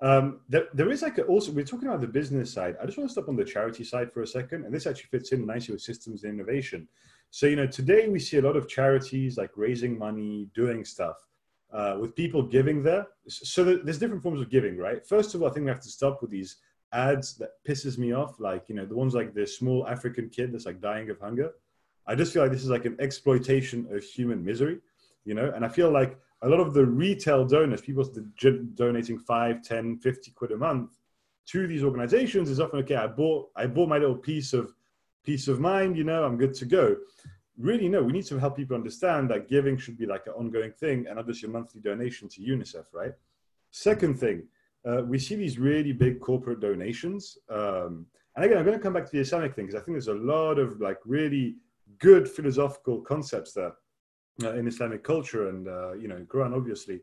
Um, 0.02 0.42
there, 0.50 0.68
there 0.74 0.92
is 0.92 1.02
like 1.02 1.18
a, 1.18 1.24
also 1.24 1.52
we're 1.52 1.66
talking 1.66 1.88
about 1.88 2.02
the 2.02 2.08
business 2.08 2.52
side. 2.54 2.76
I 2.82 2.86
just 2.86 2.98
want 2.98 3.10
to 3.10 3.12
stop 3.12 3.30
on 3.30 3.36
the 3.36 3.46
charity 3.46 3.84
side 3.84 4.12
for 4.12 4.22
a 4.22 4.28
second 4.28 4.66
and 4.66 4.74
this 4.74 4.86
actually 4.86 5.08
fits 5.12 5.32
in 5.32 5.46
nicely 5.46 5.74
with 5.74 5.82
systems 5.82 6.24
and 6.24 6.34
innovation. 6.34 6.88
So 7.32 7.48
you 7.48 7.56
know 7.56 7.68
today 7.68 8.08
we 8.08 8.20
see 8.20 8.38
a 8.38 8.42
lot 8.42 8.56
of 8.56 8.68
charities 8.68 9.38
like 9.38 9.52
raising 9.56 9.98
money 9.98 10.50
doing 10.54 10.86
stuff 10.86 11.18
uh, 11.74 11.98
with 12.00 12.16
people 12.16 12.44
giving 12.44 12.84
there. 12.84 13.08
So 13.28 13.64
there's 13.64 13.98
different 13.98 14.22
forms 14.22 14.42
of 14.42 14.50
giving, 14.50 14.78
right? 14.78 15.06
First 15.06 15.34
of 15.34 15.42
all, 15.42 15.50
I 15.50 15.54
think 15.54 15.66
we 15.66 15.72
have 15.72 15.82
to 15.82 15.90
stop 15.90 16.22
with 16.22 16.30
these 16.30 16.58
ads 16.92 17.36
that 17.38 17.50
pisses 17.68 17.98
me 17.98 18.14
off, 18.14 18.40
like 18.40 18.66
you 18.68 18.76
know 18.76 18.86
the 18.86 18.96
ones 18.96 19.16
like 19.16 19.34
the 19.34 19.48
small 19.48 19.88
African 19.88 20.30
kid 20.30 20.54
that's 20.54 20.66
like 20.66 20.80
dying 20.80 21.10
of 21.10 21.20
hunger. 21.20 21.52
I 22.06 22.16
just 22.16 22.34
feel 22.34 22.44
like 22.44 22.52
this 22.52 22.64
is 22.64 22.70
like 22.70 22.86
an 22.86 22.98
exploitation 23.00 23.88
of 23.92 24.04
human 24.04 24.44
misery, 24.44 24.80
you 25.26 25.34
know. 25.34 25.52
And 25.56 25.66
I 25.66 25.70
feel 25.70 25.90
like 25.90 26.18
a 26.44 26.48
lot 26.48 26.60
of 26.60 26.74
the 26.74 26.86
retail 26.86 27.46
donors, 27.46 27.82
people 27.82 28.04
donating 28.76 29.18
5, 29.18 29.64
10, 29.64 29.98
50 29.98 30.32
quid 30.32 30.52
a 30.52 30.58
month 30.58 30.92
to 31.46 31.66
these 31.66 31.84
organizations 31.84 32.50
is 32.50 32.60
often 32.60 32.80
okay. 32.80 32.96
I 32.96 33.08
bought 33.08 33.50
I 33.56 33.66
bought 33.66 33.90
my 33.90 33.98
little 33.98 34.18
piece 34.18 34.54
of 34.54 34.74
peace 35.24 35.48
of 35.48 35.60
mind, 35.60 35.98
you 35.98 36.04
know, 36.04 36.24
I'm 36.24 36.38
good 36.38 36.54
to 36.56 36.66
go 36.66 36.98
really 37.58 37.88
no 37.88 38.02
we 38.02 38.12
need 38.12 38.26
to 38.26 38.40
help 38.40 38.56
people 38.56 38.76
understand 38.76 39.30
that 39.30 39.48
giving 39.48 39.78
should 39.78 39.98
be 39.98 40.06
like 40.06 40.26
an 40.28 40.34
ongoing 40.34 40.72
thing 40.72 41.06
and 41.08 41.18
not 41.18 41.28
just 41.28 41.42
your 41.42 41.52
monthly 41.52 41.82
donation 41.82 42.28
to 42.28 42.42
unicef 42.42 42.86
right? 42.94 43.14
Second 43.72 44.20
thing 44.20 44.44
uh, 44.88 45.02
we 45.04 45.18
see 45.18 45.36
these 45.36 45.58
really 45.58 45.94
big 45.94 46.20
corporate 46.20 46.60
donations. 46.60 47.38
Um, 47.50 48.06
and 48.36 48.46
again 48.46 48.58
i'm 48.58 48.66
going 48.66 48.78
to 48.78 48.84
come 48.84 48.94
back 48.94 49.06
to 49.06 49.12
the 49.12 49.20
islamic 49.20 49.54
thing 49.56 49.66
because 49.66 49.80
i 49.80 49.84
think 49.84 49.96
there's 49.96 50.08
a 50.08 50.14
lot 50.14 50.58
of 50.58 50.80
like 50.82 50.98
really 51.06 51.56
good 52.00 52.28
philosophical 52.28 53.02
concepts 53.02 53.54
there 53.54 53.74
uh, 54.44 54.54
in 54.54 54.68
islamic 54.68 55.04
culture 55.04 55.50
and 55.50 55.68
uh, 55.68 55.94
you 55.94 56.08
know 56.08 56.18
quran 56.28 56.56
obviously. 56.56 57.02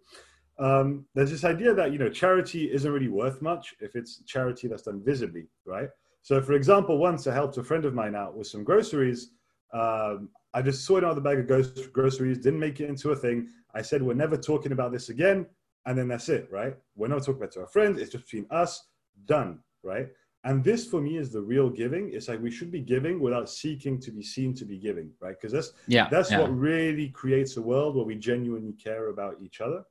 Um, 0.59 1.07
there's 1.15 1.31
this 1.31 1.45
idea 1.45 1.73
that 1.73 1.91
you 1.91 1.99
know 1.99 2.11
charity 2.11 2.71
isn't 2.71 2.93
really 2.93 3.09
worth 3.09 3.41
much 3.41 3.75
if 3.81 3.97
it's 3.97 4.23
charity 4.25 4.69
that's 4.69 4.83
done 4.83 5.03
visibly 5.03 5.47
right? 5.65 5.89
So 6.23 6.43
for 6.43 6.53
example 6.53 6.99
once 6.99 7.27
i 7.27 7.33
helped 7.33 7.57
a 7.57 7.65
friend 7.65 7.85
of 7.87 7.95
mine 7.95 8.15
out 8.15 8.37
with 8.37 8.47
some 8.47 8.63
groceries 8.63 9.31
um, 9.73 10.29
I 10.53 10.63
just 10.63 10.85
saw 10.85 10.97
it 10.97 11.05
out 11.05 11.11
of 11.11 11.17
the 11.17 11.23
bag 11.23 11.39
of 11.39 11.93
groceries, 11.93 12.39
didn't 12.39 12.61
make 12.61 12.81
it 12.81 12.89
into 12.89 13.11
a 13.11 13.17
thing. 13.17 13.49
I 13.75 13.83
said, 13.83 14.03
we're 14.03 14.15
never 14.15 14.37
talking 14.37 14.73
about 14.73 14.93
this 14.93 15.09
again. 15.09 15.47
And 15.87 15.97
then 15.97 16.09
that's 16.09 16.29
it, 16.29 16.49
right? 16.51 16.77
We're 16.97 17.09
not 17.09 17.21
talking 17.21 17.37
about 17.37 17.53
to 17.53 17.61
our 17.61 17.67
friends. 17.67 18.01
It's 18.01 18.11
just 18.11 18.25
between 18.25 18.47
us, 18.51 18.89
done, 19.27 19.61
right? 19.83 20.09
And 20.45 20.65
this 20.65 20.87
for 20.87 21.01
me 21.01 21.19
is 21.19 21.31
the 21.31 21.41
real 21.41 21.69
giving. 21.69 22.13
It's 22.13 22.29
like 22.29 22.41
we 22.41 22.51
should 22.51 22.71
be 22.71 22.81
giving 22.81 23.21
without 23.21 23.49
seeking 23.49 24.01
to 24.01 24.11
be 24.11 24.23
seen 24.23 24.55
to 24.55 24.65
be 24.65 24.79
giving, 24.79 25.11
right? 25.21 25.37
Because 25.39 25.53
that's 25.53 25.73
yeah, 25.87 26.09
that's 26.09 26.31
yeah. 26.31 26.41
what 26.41 26.57
really 26.57 27.09
creates 27.09 27.59
a 27.59 27.63
world 27.63 27.95
where 27.95 28.07
we 28.07 28.15
genuinely 28.15 28.73
care 28.73 29.09
about 29.09 29.37
each 29.43 29.61
other. 29.61 29.85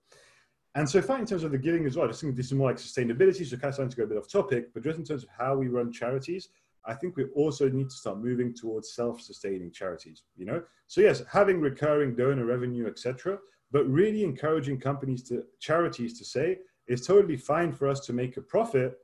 And 0.73 0.89
so, 0.89 1.03
I, 1.07 1.19
in 1.19 1.25
terms 1.25 1.43
of 1.43 1.51
the 1.51 1.57
giving 1.57 1.85
as 1.85 1.95
well, 1.95 2.05
I 2.05 2.09
just 2.09 2.21
think 2.21 2.35
this 2.35 2.47
is 2.47 2.53
more 2.53 2.69
like 2.69 2.77
sustainability. 2.77 3.45
So, 3.45 3.57
kind 3.57 3.65
of 3.65 3.73
starting 3.75 3.91
to 3.91 3.97
go 3.97 4.03
a 4.03 4.07
bit 4.07 4.17
off 4.17 4.27
topic, 4.27 4.73
but 4.73 4.83
just 4.83 4.97
in 4.97 5.05
terms 5.05 5.23
of 5.23 5.29
how 5.37 5.55
we 5.55 5.67
run 5.67 5.91
charities, 5.91 6.49
I 6.89 6.95
think 6.95 7.15
we 7.15 7.25
also 7.35 7.69
need 7.69 7.89
to 7.91 7.95
start 7.95 8.17
moving 8.17 8.53
towards 8.53 8.93
self-sustaining 8.93 9.71
charities. 9.71 10.23
You 10.35 10.45
know, 10.45 10.63
so 10.87 11.01
yes, 11.01 11.21
having 11.31 11.61
recurring 11.61 12.15
donor 12.15 12.45
revenue, 12.45 12.87
etc., 12.87 13.37
but 13.71 13.87
really 13.87 14.23
encouraging 14.23 14.79
companies 14.79 15.21
to 15.29 15.43
charities 15.59 16.17
to 16.17 16.25
say 16.25 16.57
it's 16.87 17.05
totally 17.05 17.37
fine 17.37 17.71
for 17.71 17.87
us 17.87 17.99
to 18.07 18.13
make 18.13 18.37
a 18.37 18.41
profit. 18.41 18.97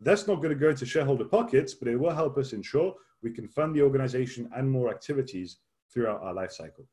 That's 0.00 0.28
not 0.28 0.36
going 0.36 0.50
to 0.50 0.64
go 0.66 0.72
to 0.72 0.86
shareholder 0.86 1.24
pockets, 1.24 1.74
but 1.74 1.88
it 1.88 1.96
will 1.96 2.14
help 2.14 2.38
us 2.38 2.52
ensure 2.52 2.94
we 3.22 3.32
can 3.32 3.48
fund 3.48 3.74
the 3.74 3.82
organization 3.82 4.48
and 4.54 4.70
more 4.70 4.88
activities 4.90 5.58
throughout 5.92 6.22
our 6.22 6.32
life 6.32 6.52
cycle. 6.52 6.86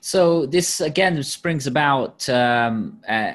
So 0.00 0.46
this 0.46 0.80
again 0.80 1.22
springs 1.22 1.66
about. 1.66 2.28
Um, 2.30 3.00
uh, 3.06 3.32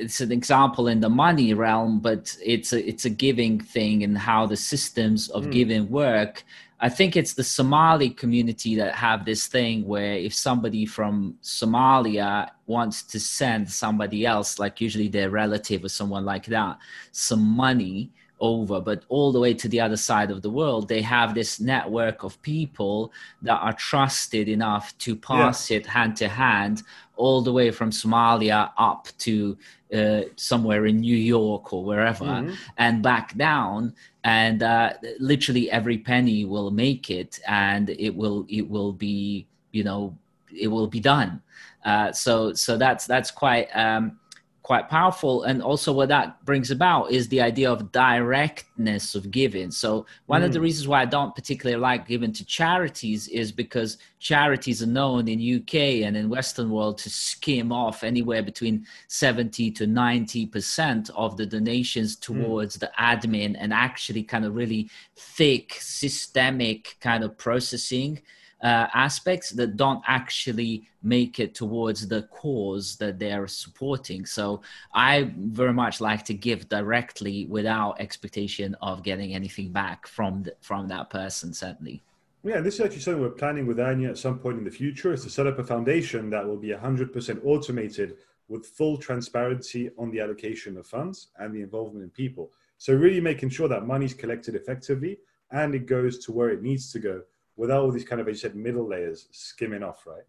it's 0.00 0.20
an 0.20 0.32
example 0.32 0.88
in 0.88 1.00
the 1.00 1.08
money 1.08 1.54
realm, 1.54 2.00
but 2.00 2.36
it's 2.44 2.72
a 2.72 2.88
it's 2.88 3.04
a 3.04 3.10
giving 3.10 3.60
thing 3.60 4.02
and 4.02 4.16
how 4.16 4.46
the 4.46 4.56
systems 4.56 5.28
of 5.30 5.44
mm. 5.44 5.52
giving 5.52 5.90
work. 5.90 6.44
I 6.82 6.88
think 6.88 7.14
it's 7.14 7.34
the 7.34 7.44
Somali 7.44 8.08
community 8.08 8.74
that 8.76 8.94
have 8.94 9.26
this 9.26 9.46
thing 9.46 9.86
where 9.86 10.14
if 10.14 10.32
somebody 10.32 10.86
from 10.86 11.36
Somalia 11.42 12.50
wants 12.66 13.02
to 13.02 13.20
send 13.20 13.70
somebody 13.70 14.24
else, 14.24 14.58
like 14.58 14.80
usually 14.80 15.08
their 15.08 15.28
relative 15.28 15.84
or 15.84 15.90
someone 15.90 16.24
like 16.24 16.46
that, 16.46 16.78
some 17.12 17.42
money, 17.42 18.10
over, 18.40 18.80
but 18.80 19.04
all 19.08 19.32
the 19.32 19.40
way 19.40 19.54
to 19.54 19.68
the 19.68 19.80
other 19.80 19.96
side 19.96 20.30
of 20.30 20.42
the 20.42 20.50
world, 20.50 20.88
they 20.88 21.02
have 21.02 21.34
this 21.34 21.60
network 21.60 22.24
of 22.24 22.40
people 22.42 23.12
that 23.42 23.58
are 23.58 23.72
trusted 23.72 24.48
enough 24.48 24.96
to 24.98 25.14
pass 25.14 25.70
yeah. 25.70 25.78
it 25.78 25.86
hand 25.86 26.16
to 26.16 26.28
hand, 26.28 26.82
all 27.16 27.42
the 27.42 27.52
way 27.52 27.70
from 27.70 27.90
Somalia 27.90 28.70
up 28.78 29.08
to 29.18 29.56
uh, 29.94 30.22
somewhere 30.36 30.86
in 30.86 31.00
New 31.00 31.16
York 31.16 31.72
or 31.72 31.84
wherever, 31.84 32.24
mm-hmm. 32.24 32.54
and 32.78 33.02
back 33.02 33.36
down. 33.36 33.94
And 34.24 34.62
uh, 34.62 34.94
literally 35.18 35.70
every 35.70 35.98
penny 35.98 36.44
will 36.44 36.70
make 36.70 37.10
it, 37.10 37.40
and 37.46 37.90
it 37.90 38.14
will 38.14 38.46
it 38.48 38.68
will 38.68 38.92
be 38.92 39.46
you 39.72 39.84
know 39.84 40.16
it 40.58 40.68
will 40.68 40.86
be 40.86 41.00
done. 41.00 41.42
Uh, 41.84 42.12
so 42.12 42.52
so 42.52 42.76
that's 42.76 43.06
that's 43.06 43.30
quite. 43.30 43.68
Um, 43.74 44.19
quite 44.62 44.88
powerful 44.88 45.44
and 45.44 45.62
also 45.62 45.90
what 45.90 46.08
that 46.08 46.44
brings 46.44 46.70
about 46.70 47.10
is 47.10 47.28
the 47.28 47.40
idea 47.40 47.70
of 47.70 47.90
directness 47.92 49.14
of 49.14 49.30
giving 49.30 49.70
so 49.70 50.04
one 50.26 50.42
mm. 50.42 50.44
of 50.44 50.52
the 50.52 50.58
mm. 50.58 50.62
reasons 50.62 50.86
why 50.86 51.00
i 51.00 51.04
don't 51.04 51.34
particularly 51.34 51.80
like 51.80 52.06
giving 52.06 52.32
to 52.32 52.44
charities 52.44 53.26
is 53.28 53.50
because 53.50 53.96
charities 54.18 54.82
are 54.82 54.86
known 54.86 55.28
in 55.28 55.56
uk 55.56 55.74
and 55.74 56.14
in 56.16 56.28
western 56.28 56.70
world 56.70 56.98
to 56.98 57.08
skim 57.08 57.72
off 57.72 58.04
anywhere 58.04 58.42
between 58.42 58.86
70 59.08 59.70
to 59.70 59.86
90 59.86 60.46
percent 60.46 61.10
of 61.16 61.36
the 61.38 61.46
donations 61.46 62.16
mm. 62.16 62.20
towards 62.20 62.76
mm. 62.76 62.80
the 62.80 62.90
admin 62.98 63.56
and 63.58 63.72
actually 63.72 64.22
kind 64.22 64.44
of 64.44 64.54
really 64.54 64.90
thick 65.16 65.76
systemic 65.80 66.96
kind 67.00 67.24
of 67.24 67.36
processing 67.38 68.20
uh, 68.62 68.86
aspects 68.94 69.50
that 69.50 69.76
don't 69.76 70.02
actually 70.06 70.86
make 71.02 71.40
it 71.40 71.54
towards 71.54 72.06
the 72.06 72.22
cause 72.24 72.96
that 72.96 73.18
they're 73.18 73.46
supporting. 73.46 74.26
So 74.26 74.60
I 74.92 75.32
very 75.36 75.72
much 75.72 76.00
like 76.00 76.24
to 76.26 76.34
give 76.34 76.68
directly 76.68 77.46
without 77.46 78.00
expectation 78.00 78.76
of 78.82 79.02
getting 79.02 79.34
anything 79.34 79.72
back 79.72 80.06
from 80.06 80.42
the, 80.42 80.54
from 80.60 80.88
that 80.88 81.10
person. 81.10 81.54
Certainly. 81.54 82.02
Yeah, 82.42 82.60
this 82.60 82.74
is 82.74 82.80
actually 82.80 83.00
something 83.00 83.22
we're 83.22 83.30
planning 83.30 83.66
with 83.66 83.80
Anya 83.80 84.08
at 84.10 84.18
some 84.18 84.38
point 84.38 84.58
in 84.58 84.64
the 84.64 84.70
future 84.70 85.12
is 85.12 85.22
to 85.24 85.30
set 85.30 85.46
up 85.46 85.58
a 85.58 85.64
foundation 85.64 86.30
that 86.30 86.46
will 86.46 86.56
be 86.56 86.68
100% 86.68 87.44
automated 87.44 88.16
with 88.48 88.66
full 88.66 88.96
transparency 88.96 89.90
on 89.98 90.10
the 90.10 90.20
allocation 90.20 90.76
of 90.78 90.86
funds 90.86 91.28
and 91.38 91.54
the 91.54 91.60
involvement 91.60 92.02
in 92.02 92.10
people. 92.10 92.50
So 92.78 92.94
really 92.94 93.20
making 93.20 93.50
sure 93.50 93.68
that 93.68 93.86
money 93.86 94.06
is 94.06 94.14
collected 94.14 94.54
effectively 94.54 95.18
and 95.50 95.74
it 95.74 95.84
goes 95.86 96.18
to 96.24 96.32
where 96.32 96.48
it 96.48 96.62
needs 96.62 96.90
to 96.92 96.98
go 96.98 97.22
without 97.60 97.82
all 97.82 97.92
these 97.92 98.08
kind 98.10 98.20
of, 98.20 98.26
as 98.28 98.36
you 98.36 98.40
said, 98.48 98.56
middle 98.56 98.86
layers 98.88 99.28
skimming 99.32 99.82
off, 99.82 100.06
right? 100.06 100.26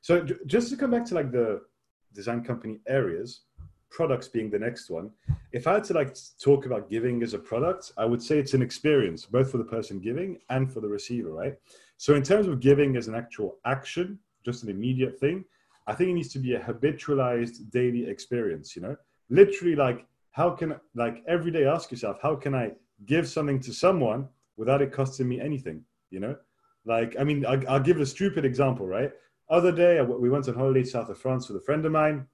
So 0.00 0.12
just 0.46 0.70
to 0.70 0.76
come 0.76 0.92
back 0.92 1.04
to 1.06 1.14
like 1.14 1.32
the 1.32 1.60
design 2.14 2.44
company 2.44 2.78
areas, 2.86 3.28
products 3.90 4.28
being 4.28 4.50
the 4.50 4.58
next 4.58 4.90
one. 4.90 5.10
If 5.52 5.66
I 5.66 5.74
had 5.74 5.84
to 5.84 5.94
like 5.94 6.16
talk 6.40 6.66
about 6.66 6.88
giving 6.88 7.22
as 7.22 7.34
a 7.34 7.38
product, 7.38 7.92
I 7.96 8.04
would 8.04 8.22
say 8.22 8.38
it's 8.38 8.54
an 8.54 8.62
experience, 8.62 9.26
both 9.26 9.50
for 9.50 9.58
the 9.58 9.64
person 9.64 9.98
giving 9.98 10.38
and 10.50 10.72
for 10.72 10.80
the 10.80 10.88
receiver, 10.88 11.32
right? 11.32 11.54
So 11.96 12.14
in 12.14 12.22
terms 12.22 12.46
of 12.46 12.60
giving 12.60 12.96
as 12.96 13.08
an 13.08 13.14
actual 13.14 13.56
action, 13.64 14.18
just 14.44 14.62
an 14.62 14.70
immediate 14.70 15.18
thing, 15.18 15.44
I 15.86 15.94
think 15.94 16.10
it 16.10 16.14
needs 16.14 16.32
to 16.34 16.38
be 16.38 16.54
a 16.54 16.60
habitualized 16.60 17.70
daily 17.70 18.08
experience, 18.08 18.76
you 18.76 18.82
know? 18.82 18.96
Literally 19.30 19.74
like 19.74 20.06
how 20.30 20.50
can 20.50 20.76
like 20.94 21.24
every 21.26 21.50
day 21.50 21.64
ask 21.64 21.90
yourself, 21.90 22.18
how 22.22 22.36
can 22.36 22.54
I 22.54 22.72
give 23.06 23.26
something 23.26 23.58
to 23.60 23.72
someone 23.72 24.28
without 24.56 24.82
it 24.82 24.92
costing 24.92 25.28
me 25.28 25.40
anything, 25.40 25.82
you 26.10 26.20
know? 26.20 26.36
Like, 26.88 27.16
I 27.20 27.24
mean, 27.24 27.44
I, 27.44 27.62
I'll 27.68 27.80
give 27.80 28.00
a 28.00 28.06
stupid 28.06 28.44
example, 28.44 28.86
right? 28.86 29.12
Other 29.50 29.70
day, 29.70 30.00
we 30.00 30.30
went 30.30 30.48
on 30.48 30.54
holiday 30.54 30.84
south 30.84 31.10
of 31.10 31.18
France 31.18 31.48
with 31.48 31.58
a 31.58 31.64
friend 31.64 31.84
of 31.84 31.92
mine. 31.92 32.26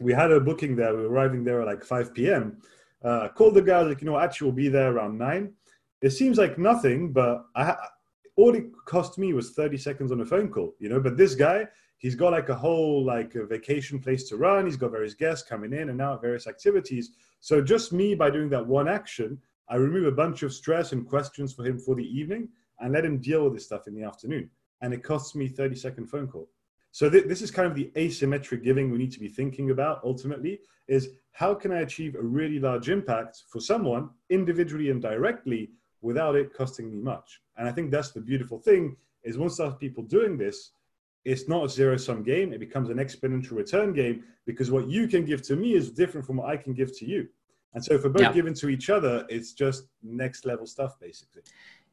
We 0.00 0.12
had 0.12 0.32
a 0.32 0.40
booking 0.40 0.74
there. 0.74 0.94
We 0.94 1.02
were 1.02 1.08
arriving 1.08 1.44
there 1.44 1.60
at 1.60 1.66
like 1.66 1.84
5 1.84 2.12
p.m. 2.12 2.58
Uh, 3.02 3.28
called 3.28 3.54
the 3.54 3.62
guy, 3.62 3.80
like, 3.82 4.00
you 4.00 4.06
know, 4.06 4.18
actually, 4.18 4.46
we'll 4.46 4.56
be 4.56 4.68
there 4.68 4.92
around 4.92 5.16
9. 5.16 5.52
It 6.02 6.10
seems 6.10 6.38
like 6.38 6.58
nothing, 6.58 7.12
but 7.12 7.44
I, 7.54 7.76
all 8.36 8.54
it 8.54 8.66
cost 8.86 9.16
me 9.16 9.32
was 9.32 9.52
30 9.52 9.78
seconds 9.78 10.10
on 10.10 10.20
a 10.20 10.26
phone 10.26 10.50
call, 10.50 10.74
you 10.80 10.88
know. 10.88 11.00
But 11.00 11.16
this 11.16 11.34
guy, 11.34 11.66
he's 11.98 12.16
got 12.16 12.32
like 12.32 12.48
a 12.48 12.54
whole 12.54 13.04
like 13.04 13.36
a 13.36 13.46
vacation 13.46 14.00
place 14.00 14.28
to 14.28 14.36
run. 14.36 14.66
He's 14.66 14.76
got 14.76 14.90
various 14.90 15.14
guests 15.14 15.48
coming 15.48 15.72
in 15.72 15.88
and 15.88 16.02
out, 16.02 16.20
various 16.20 16.46
activities. 16.46 17.12
So 17.40 17.62
just 17.62 17.92
me 17.92 18.14
by 18.14 18.30
doing 18.30 18.48
that 18.50 18.66
one 18.66 18.88
action, 18.88 19.38
I 19.68 19.76
remove 19.76 20.06
a 20.06 20.12
bunch 20.12 20.42
of 20.42 20.52
stress 20.52 20.92
and 20.92 21.06
questions 21.06 21.52
for 21.54 21.64
him 21.64 21.78
for 21.78 21.94
the 21.94 22.06
evening 22.06 22.48
and 22.80 22.92
let 22.92 23.04
him 23.04 23.18
deal 23.18 23.44
with 23.44 23.54
this 23.54 23.64
stuff 23.64 23.86
in 23.86 23.94
the 23.94 24.02
afternoon. 24.02 24.50
And 24.80 24.92
it 24.92 25.02
costs 25.02 25.34
me 25.34 25.48
30 25.48 25.76
second 25.76 26.06
phone 26.06 26.26
call. 26.26 26.48
So 26.92 27.10
th- 27.10 27.26
this 27.26 27.42
is 27.42 27.50
kind 27.50 27.66
of 27.66 27.74
the 27.74 27.90
asymmetric 27.96 28.62
giving 28.62 28.90
we 28.90 28.98
need 28.98 29.12
to 29.12 29.20
be 29.20 29.28
thinking 29.28 29.70
about 29.70 30.00
ultimately 30.04 30.60
is 30.86 31.10
how 31.32 31.54
can 31.54 31.72
I 31.72 31.80
achieve 31.80 32.14
a 32.14 32.22
really 32.22 32.60
large 32.60 32.88
impact 32.88 33.42
for 33.48 33.60
someone 33.60 34.10
individually 34.30 34.90
and 34.90 35.02
directly 35.02 35.70
without 36.02 36.36
it 36.36 36.54
costing 36.54 36.90
me 36.90 37.00
much? 37.00 37.40
And 37.56 37.68
I 37.68 37.72
think 37.72 37.90
that's 37.90 38.12
the 38.12 38.20
beautiful 38.20 38.58
thing 38.58 38.96
is 39.24 39.38
once 39.38 39.54
start 39.54 39.80
people 39.80 40.04
doing 40.04 40.36
this, 40.36 40.70
it's 41.24 41.48
not 41.48 41.64
a 41.64 41.68
zero 41.68 41.96
sum 41.96 42.22
game. 42.22 42.52
It 42.52 42.60
becomes 42.60 42.90
an 42.90 42.98
exponential 42.98 43.52
return 43.52 43.94
game 43.94 44.24
because 44.46 44.70
what 44.70 44.88
you 44.88 45.08
can 45.08 45.24
give 45.24 45.42
to 45.42 45.56
me 45.56 45.74
is 45.74 45.90
different 45.90 46.26
from 46.26 46.36
what 46.36 46.48
I 46.48 46.56
can 46.56 46.74
give 46.74 46.96
to 46.98 47.06
you. 47.06 47.28
And 47.72 47.84
so 47.84 47.98
for 47.98 48.08
both 48.08 48.22
yeah. 48.22 48.32
giving 48.32 48.54
to 48.54 48.68
each 48.68 48.88
other, 48.88 49.26
it's 49.28 49.52
just 49.52 49.88
next 50.02 50.44
level 50.44 50.66
stuff 50.66 51.00
basically. 51.00 51.42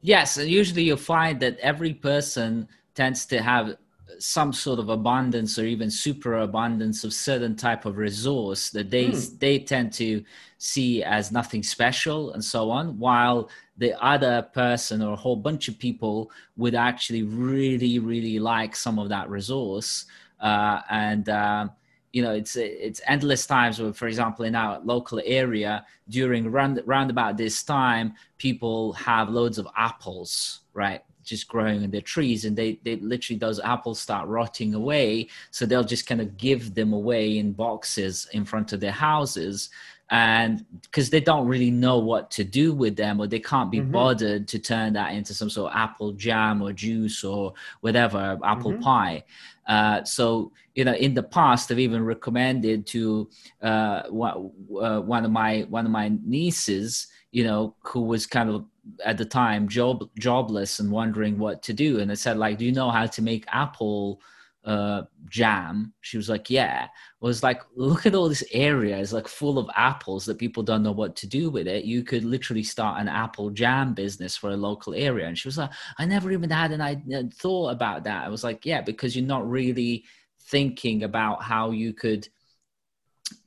Yes, 0.02 0.36
and 0.36 0.50
usually 0.50 0.82
you'll 0.82 0.96
find 0.96 1.38
that 1.40 1.58
every 1.60 1.94
person 1.94 2.68
tends 2.94 3.24
to 3.26 3.40
have 3.40 3.76
some 4.18 4.52
sort 4.52 4.78
of 4.78 4.88
abundance 4.88 5.58
or 5.58 5.64
even 5.64 5.90
super 5.90 6.38
abundance 6.40 7.02
of 7.02 7.12
certain 7.12 7.56
type 7.56 7.84
of 7.84 7.96
resource 7.96 8.70
that 8.70 8.90
they 8.90 9.06
mm. 9.06 9.38
they 9.38 9.58
tend 9.58 9.92
to 9.92 10.22
see 10.58 11.02
as 11.02 11.32
nothing 11.32 11.62
special 11.62 12.32
and 12.32 12.44
so 12.44 12.70
on 12.70 12.98
while 12.98 13.48
the 13.78 14.00
other 14.04 14.42
person 14.54 15.02
or 15.02 15.14
a 15.14 15.16
whole 15.16 15.34
bunch 15.34 15.66
of 15.66 15.78
people 15.78 16.30
would 16.56 16.74
actually 16.74 17.22
really 17.22 17.98
really 17.98 18.38
like 18.38 18.76
some 18.76 18.98
of 18.98 19.08
that 19.08 19.28
resource 19.30 20.04
uh, 20.40 20.80
and 20.90 21.28
uh, 21.28 21.66
you 22.12 22.22
know 22.22 22.32
it's 22.32 22.56
it's 22.56 23.00
endless 23.06 23.46
times 23.46 23.80
where 23.80 23.92
for 23.92 24.06
example 24.06 24.44
in 24.44 24.54
our 24.54 24.80
local 24.80 25.20
area 25.24 25.84
during 26.08 26.50
round, 26.50 26.80
round 26.84 27.10
about 27.10 27.36
this 27.36 27.62
time 27.62 28.14
people 28.38 28.92
have 28.92 29.30
loads 29.30 29.58
of 29.58 29.66
apples 29.76 30.60
right 30.74 31.02
just 31.24 31.48
growing 31.48 31.82
in 31.82 31.90
their 31.90 32.00
trees. 32.00 32.44
And 32.44 32.56
they, 32.56 32.78
they 32.84 32.96
literally 32.96 33.38
those 33.38 33.60
apples 33.60 34.00
start 34.00 34.28
rotting 34.28 34.74
away. 34.74 35.28
So 35.50 35.66
they'll 35.66 35.84
just 35.84 36.06
kind 36.06 36.20
of 36.20 36.36
give 36.36 36.74
them 36.74 36.92
away 36.92 37.38
in 37.38 37.52
boxes 37.52 38.28
in 38.32 38.44
front 38.44 38.72
of 38.72 38.80
their 38.80 38.92
houses 38.92 39.70
and 40.12 40.66
because 40.82 41.08
they 41.08 41.20
don't 41.20 41.48
really 41.48 41.70
know 41.70 41.98
what 41.98 42.30
to 42.30 42.44
do 42.44 42.74
with 42.74 42.96
them 42.96 43.18
or 43.18 43.26
they 43.26 43.40
can't 43.40 43.70
be 43.70 43.80
mm-hmm. 43.80 43.92
bothered 43.92 44.46
to 44.46 44.58
turn 44.58 44.92
that 44.92 45.14
into 45.14 45.32
some 45.32 45.48
sort 45.48 45.72
of 45.72 45.76
apple 45.76 46.12
jam 46.12 46.62
or 46.62 46.70
juice 46.70 47.24
or 47.24 47.54
whatever 47.80 48.38
apple 48.44 48.72
mm-hmm. 48.72 48.82
pie 48.82 49.24
uh, 49.68 50.04
so 50.04 50.52
you 50.74 50.84
know 50.84 50.94
in 50.94 51.14
the 51.14 51.22
past 51.22 51.72
i've 51.72 51.78
even 51.78 52.04
recommended 52.04 52.86
to 52.86 53.28
uh, 53.62 54.02
uh, 54.06 55.00
one 55.00 55.24
of 55.24 55.30
my 55.30 55.62
one 55.70 55.86
of 55.86 55.90
my 55.90 56.12
nieces 56.24 57.08
you 57.30 57.42
know 57.42 57.74
who 57.80 58.02
was 58.02 58.26
kind 58.26 58.50
of 58.50 58.66
at 59.06 59.16
the 59.16 59.24
time 59.24 59.66
job 59.66 60.06
jobless 60.18 60.78
and 60.78 60.90
wondering 60.90 61.38
what 61.38 61.62
to 61.62 61.72
do 61.72 62.00
and 62.00 62.10
i 62.10 62.14
said 62.14 62.36
like 62.36 62.58
do 62.58 62.66
you 62.66 62.72
know 62.72 62.90
how 62.90 63.06
to 63.06 63.22
make 63.22 63.46
apple 63.48 64.20
uh, 64.64 65.02
jam? 65.28 65.92
She 66.00 66.16
was 66.16 66.28
like, 66.28 66.50
yeah. 66.50 66.88
Was 67.20 67.42
like, 67.42 67.62
look 67.74 68.06
at 68.06 68.14
all 68.14 68.28
this 68.28 68.44
area. 68.52 68.98
It's 68.98 69.12
like 69.12 69.28
full 69.28 69.58
of 69.58 69.70
apples 69.76 70.24
that 70.26 70.38
people 70.38 70.62
don't 70.62 70.82
know 70.82 70.92
what 70.92 71.16
to 71.16 71.26
do 71.26 71.50
with 71.50 71.66
it. 71.66 71.84
You 71.84 72.02
could 72.02 72.24
literally 72.24 72.62
start 72.62 73.00
an 73.00 73.08
apple 73.08 73.50
jam 73.50 73.94
business 73.94 74.36
for 74.36 74.50
a 74.50 74.56
local 74.56 74.94
area. 74.94 75.26
And 75.26 75.38
she 75.38 75.48
was 75.48 75.58
like, 75.58 75.70
I 75.98 76.04
never 76.04 76.30
even 76.32 76.50
had 76.50 76.72
an 76.72 76.80
idea, 76.80 77.24
thought 77.34 77.70
about 77.70 78.04
that. 78.04 78.24
I 78.24 78.28
was 78.28 78.44
like, 78.44 78.66
yeah, 78.66 78.80
because 78.80 79.14
you're 79.16 79.24
not 79.24 79.48
really 79.48 80.04
thinking 80.40 81.04
about 81.04 81.42
how 81.42 81.70
you 81.70 81.92
could 81.92 82.28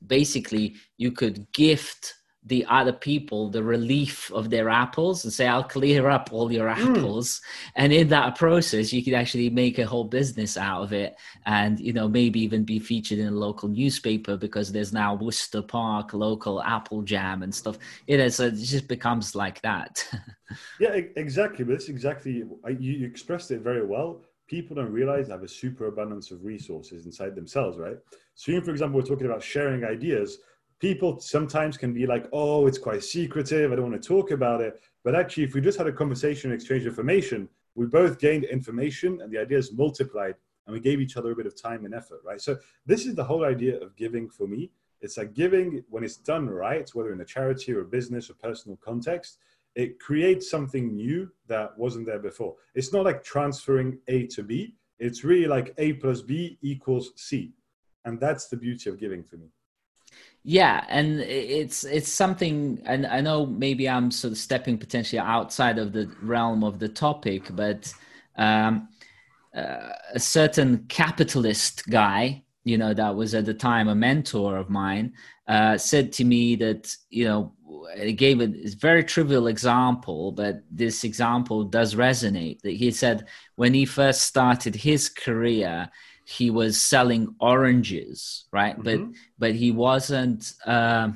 basically 0.06 0.74
you 0.96 1.12
could 1.12 1.50
gift 1.52 2.14
the 2.46 2.64
other 2.68 2.92
people 2.92 3.50
the 3.50 3.62
relief 3.62 4.30
of 4.32 4.50
their 4.50 4.68
apples 4.68 5.24
and 5.24 5.32
say 5.32 5.46
i'll 5.46 5.64
clear 5.64 6.08
up 6.08 6.30
all 6.32 6.50
your 6.50 6.72
hmm. 6.72 6.96
apples. 6.96 7.40
Mm. 7.40 7.72
and 7.76 7.92
in 7.92 8.08
that 8.08 8.36
process 8.36 8.92
you 8.92 9.04
could 9.04 9.14
actually 9.14 9.50
make 9.50 9.78
a 9.78 9.86
whole 9.86 10.04
business 10.04 10.56
out 10.56 10.82
of 10.82 10.92
it 10.92 11.16
and 11.44 11.80
you 11.80 11.92
know 11.92 12.08
maybe 12.08 12.40
even 12.40 12.64
be 12.64 12.78
featured 12.78 13.18
in 13.18 13.28
a 13.28 13.30
local 13.30 13.68
newspaper 13.68 14.36
because 14.36 14.72
there's 14.72 14.92
now 14.92 15.14
worcester 15.14 15.62
park 15.62 16.14
local 16.14 16.62
apple 16.62 17.02
jam 17.02 17.42
and 17.42 17.54
stuff. 17.54 17.78
You 18.06 18.18
know 18.18 18.28
so 18.28 18.46
it 18.46 18.56
just 18.56 18.88
becomes 18.88 19.34
like 19.34 19.60
that. 19.62 20.06
Yeah 20.78 20.94
exactly 21.16 21.64
but 21.64 21.74
it's 21.74 21.88
exactly 21.88 22.32
you, 22.34 22.58
you 22.78 23.06
expressed 23.06 23.50
it 23.50 23.62
very 23.62 23.84
well. 23.84 24.22
People 24.46 24.76
don't 24.76 24.92
realize 24.92 25.26
they 25.26 25.32
have 25.32 25.42
a 25.42 25.48
super 25.48 25.88
abundance 25.88 26.30
of 26.30 26.44
resources 26.44 27.04
inside 27.04 27.34
themselves 27.34 27.76
right? 27.78 27.96
So 28.36 28.60
for 28.60 28.70
example 28.70 29.00
we're 29.00 29.06
talking 29.06 29.26
about 29.26 29.42
sharing 29.42 29.84
ideas 29.84 30.38
people 30.80 31.18
sometimes 31.20 31.76
can 31.76 31.92
be 31.92 32.06
like, 32.06 32.28
oh, 32.32 32.66
it's 32.66 32.78
quite 32.78 33.02
secretive. 33.02 33.72
I 33.72 33.76
don't 33.76 33.90
want 33.90 34.02
to 34.02 34.08
talk 34.08 34.30
about 34.30 34.60
it. 34.60 34.80
But 35.04 35.14
actually, 35.14 35.44
if 35.44 35.54
we 35.54 35.60
just 35.60 35.78
had 35.78 35.86
a 35.86 35.92
conversation 35.92 36.50
and 36.50 36.60
exchange 36.60 36.84
information, 36.84 37.48
we 37.74 37.86
both 37.86 38.18
gained 38.18 38.44
information 38.44 39.20
and 39.20 39.30
the 39.30 39.38
ideas 39.38 39.72
multiplied 39.72 40.34
and 40.66 40.74
we 40.74 40.80
gave 40.80 41.00
each 41.00 41.16
other 41.16 41.30
a 41.30 41.36
bit 41.36 41.46
of 41.46 41.60
time 41.60 41.84
and 41.84 41.94
effort, 41.94 42.20
right? 42.24 42.40
So 42.40 42.56
this 42.86 43.06
is 43.06 43.14
the 43.14 43.24
whole 43.24 43.44
idea 43.44 43.78
of 43.80 43.96
giving 43.96 44.28
for 44.28 44.46
me. 44.46 44.70
It's 45.00 45.16
like 45.16 45.34
giving 45.34 45.84
when 45.88 46.02
it's 46.02 46.16
done 46.16 46.48
right, 46.48 46.88
whether 46.94 47.12
in 47.12 47.20
a 47.20 47.24
charity 47.24 47.72
or 47.72 47.82
a 47.82 47.84
business 47.84 48.28
or 48.30 48.34
personal 48.34 48.76
context, 48.78 49.38
it 49.74 50.00
creates 50.00 50.50
something 50.50 50.96
new 50.96 51.30
that 51.48 51.78
wasn't 51.78 52.06
there 52.06 52.18
before. 52.18 52.56
It's 52.74 52.92
not 52.92 53.04
like 53.04 53.22
transferring 53.22 53.98
A 54.08 54.26
to 54.28 54.42
B. 54.42 54.74
It's 54.98 55.22
really 55.22 55.46
like 55.46 55.74
A 55.78 55.92
plus 55.94 56.22
B 56.22 56.58
equals 56.62 57.12
C. 57.16 57.52
And 58.06 58.18
that's 58.18 58.48
the 58.48 58.56
beauty 58.56 58.88
of 58.88 58.98
giving 58.98 59.22
for 59.22 59.36
me 59.36 59.50
yeah 60.48 60.84
and 60.88 61.18
it's 61.22 61.82
it's 61.82 62.10
something 62.10 62.80
and 62.84 63.04
i 63.08 63.20
know 63.20 63.46
maybe 63.46 63.88
i'm 63.88 64.12
sort 64.12 64.30
of 64.30 64.38
stepping 64.38 64.78
potentially 64.78 65.18
outside 65.18 65.76
of 65.76 65.92
the 65.92 66.08
realm 66.22 66.62
of 66.62 66.78
the 66.78 66.88
topic 66.88 67.48
but 67.56 67.92
um, 68.36 68.88
uh, 69.56 69.88
a 70.14 70.20
certain 70.20 70.84
capitalist 70.88 71.82
guy 71.90 72.40
you 72.62 72.78
know 72.78 72.94
that 72.94 73.16
was 73.16 73.34
at 73.34 73.44
the 73.44 73.52
time 73.52 73.88
a 73.88 73.94
mentor 73.94 74.56
of 74.56 74.70
mine 74.70 75.12
uh, 75.48 75.76
said 75.76 76.12
to 76.12 76.24
me 76.24 76.54
that 76.54 76.94
you 77.10 77.24
know 77.24 77.52
he 77.96 78.12
gave 78.12 78.40
a 78.40 78.46
very 78.78 79.02
trivial 79.02 79.48
example 79.48 80.30
but 80.30 80.62
this 80.70 81.02
example 81.02 81.64
does 81.64 81.96
resonate 81.96 82.60
that 82.60 82.76
he 82.76 82.92
said 82.92 83.26
when 83.56 83.74
he 83.74 83.84
first 83.84 84.22
started 84.22 84.76
his 84.76 85.08
career 85.08 85.90
he 86.28 86.50
was 86.50 86.82
selling 86.82 87.36
oranges, 87.38 88.46
right? 88.50 88.76
Mm-hmm. 88.76 88.82
But 88.82 89.18
but 89.38 89.54
he 89.54 89.70
wasn't. 89.70 90.52
Uh, 90.66 91.10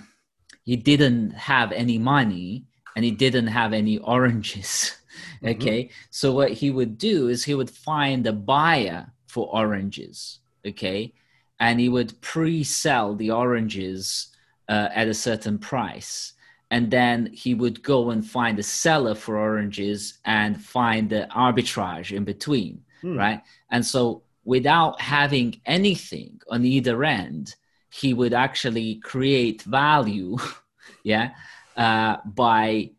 he 0.63 0.77
didn't 0.77 1.33
have 1.33 1.73
any 1.73 1.99
money, 1.99 2.65
and 2.95 3.05
he 3.05 3.11
didn't 3.11 3.49
have 3.49 3.73
any 3.73 3.99
oranges. 3.99 4.97
okay, 5.45 5.85
mm-hmm. 5.85 5.93
so 6.11 6.33
what 6.33 6.53
he 6.53 6.71
would 6.71 6.97
do 6.97 7.27
is 7.27 7.43
he 7.43 7.57
would 7.57 7.71
find 7.71 8.25
a 8.27 8.33
buyer 8.33 9.13
for 9.27 9.49
oranges. 9.53 10.39
Okay, 10.65 11.13
and 11.59 11.81
he 11.81 11.89
would 11.89 12.21
pre-sell 12.21 13.17
the 13.17 13.33
oranges 13.33 14.29
uh, 14.69 14.91
at 14.95 15.09
a 15.09 15.15
certain 15.15 15.59
price 15.59 16.35
and 16.73 16.89
then 16.89 17.29
he 17.33 17.53
would 17.53 17.83
go 17.83 18.11
and 18.11 18.25
find 18.25 18.57
a 18.61 18.63
seller 18.63 19.17
for 19.17 19.37
oranges 19.37 20.21
and 20.25 20.63
find 20.63 21.11
the 21.11 21.27
arbitrage 21.35 22.17
in 22.17 22.23
between 22.23 22.81
mm. 23.03 23.19
right 23.19 23.43
and 23.73 23.85
so 23.85 24.23
without 24.51 25.01
having 25.01 25.61
anything 25.65 26.41
on 26.51 26.65
either 26.65 27.05
end, 27.05 27.55
he 27.89 28.13
would 28.13 28.35
actually 28.35 28.97
create 28.97 29.63
value, 29.63 30.37
yeah, 31.05 31.31
uh, 31.77 32.17
by 32.25 32.91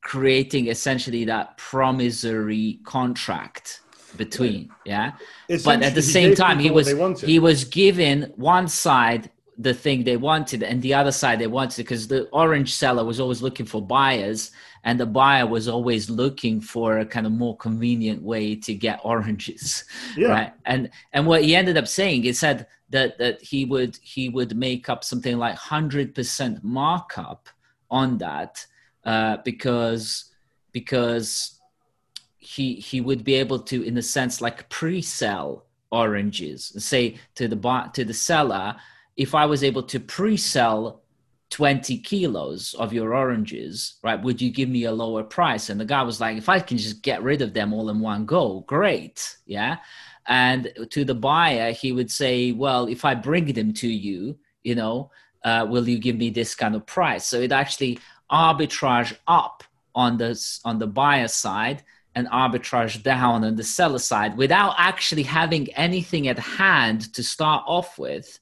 creating 0.00 0.68
essentially 0.68 1.24
that 1.24 1.58
promissory 1.58 2.78
contract 2.84 3.80
between, 4.16 4.70
yeah. 4.84 5.10
But 5.64 5.82
at 5.82 5.96
the 5.96 6.02
same 6.02 6.36
time, 6.36 6.60
he 6.60 6.70
was 6.70 6.88
he 7.32 7.40
was 7.40 7.64
given 7.64 8.32
one 8.36 8.68
side 8.68 9.30
the 9.62 9.74
thing 9.74 10.04
they 10.04 10.16
wanted 10.16 10.62
and 10.62 10.80
the 10.80 10.94
other 10.94 11.12
side 11.12 11.38
they 11.38 11.46
wanted 11.46 11.76
because 11.76 12.08
the 12.08 12.26
orange 12.28 12.72
seller 12.74 13.04
was 13.04 13.20
always 13.20 13.42
looking 13.42 13.66
for 13.66 13.82
buyers 13.82 14.52
and 14.84 14.98
the 14.98 15.06
buyer 15.06 15.46
was 15.46 15.68
always 15.68 16.08
looking 16.08 16.60
for 16.60 16.98
a 16.98 17.04
kind 17.04 17.26
of 17.26 17.32
more 17.32 17.56
convenient 17.56 18.22
way 18.22 18.56
to 18.56 18.72
get 18.72 19.00
oranges 19.04 19.84
yeah. 20.16 20.28
right 20.28 20.52
and 20.64 20.88
and 21.12 21.26
what 21.26 21.44
he 21.44 21.54
ended 21.54 21.76
up 21.76 21.86
saying 21.86 22.22
he 22.22 22.32
said 22.32 22.66
that 22.88 23.18
that 23.18 23.40
he 23.42 23.64
would 23.64 23.98
he 24.02 24.28
would 24.28 24.56
make 24.56 24.88
up 24.88 25.04
something 25.04 25.36
like 25.36 25.56
100% 25.56 26.62
markup 26.62 27.48
on 27.90 28.18
that 28.18 28.64
uh, 29.04 29.36
because 29.44 30.26
because 30.72 31.60
he 32.38 32.74
he 32.74 33.00
would 33.00 33.24
be 33.24 33.34
able 33.34 33.58
to 33.58 33.82
in 33.82 33.96
a 33.98 34.02
sense 34.02 34.40
like 34.40 34.68
pre-sell 34.68 35.64
oranges 35.90 36.72
say 36.78 37.16
to 37.34 37.48
the 37.48 37.56
buy, 37.56 37.88
to 37.92 38.04
the 38.04 38.14
seller 38.14 38.76
if 39.16 39.34
i 39.34 39.44
was 39.44 39.62
able 39.62 39.82
to 39.82 40.00
pre-sell 40.00 41.00
20 41.50 41.98
kilos 41.98 42.74
of 42.74 42.92
your 42.92 43.14
oranges, 43.14 43.94
right? 44.02 44.22
Would 44.22 44.40
you 44.40 44.50
give 44.50 44.68
me 44.68 44.84
a 44.84 44.92
lower 44.92 45.24
price? 45.24 45.68
And 45.68 45.80
the 45.80 45.84
guy 45.84 46.02
was 46.02 46.20
like, 46.20 46.38
if 46.38 46.48
I 46.48 46.60
can 46.60 46.78
just 46.78 47.02
get 47.02 47.22
rid 47.22 47.42
of 47.42 47.52
them 47.52 47.72
all 47.72 47.90
in 47.90 48.00
one 48.00 48.24
go, 48.24 48.60
great. 48.66 49.36
Yeah. 49.46 49.78
And 50.26 50.72
to 50.90 51.04
the 51.04 51.14
buyer, 51.14 51.72
he 51.72 51.92
would 51.92 52.10
say, 52.10 52.52
well, 52.52 52.86
if 52.86 53.04
I 53.04 53.14
bring 53.14 53.52
them 53.52 53.72
to 53.74 53.88
you, 53.88 54.38
you 54.62 54.76
know, 54.76 55.10
uh, 55.44 55.66
will 55.68 55.88
you 55.88 55.98
give 55.98 56.16
me 56.16 56.30
this 56.30 56.54
kind 56.54 56.76
of 56.76 56.86
price? 56.86 57.26
So 57.26 57.40
it 57.40 57.50
actually 57.50 57.98
arbitrage 58.30 59.16
up 59.26 59.64
on 59.94 60.18
the, 60.18 60.40
on 60.64 60.78
the 60.78 60.86
buyer 60.86 61.28
side 61.28 61.82
and 62.14 62.28
arbitrage 62.28 63.02
down 63.02 63.42
on 63.42 63.56
the 63.56 63.64
seller 63.64 63.98
side 63.98 64.36
without 64.36 64.74
actually 64.78 65.24
having 65.24 65.72
anything 65.74 66.28
at 66.28 66.38
hand 66.38 67.12
to 67.14 67.24
start 67.24 67.64
off 67.66 67.98
with 67.98 68.38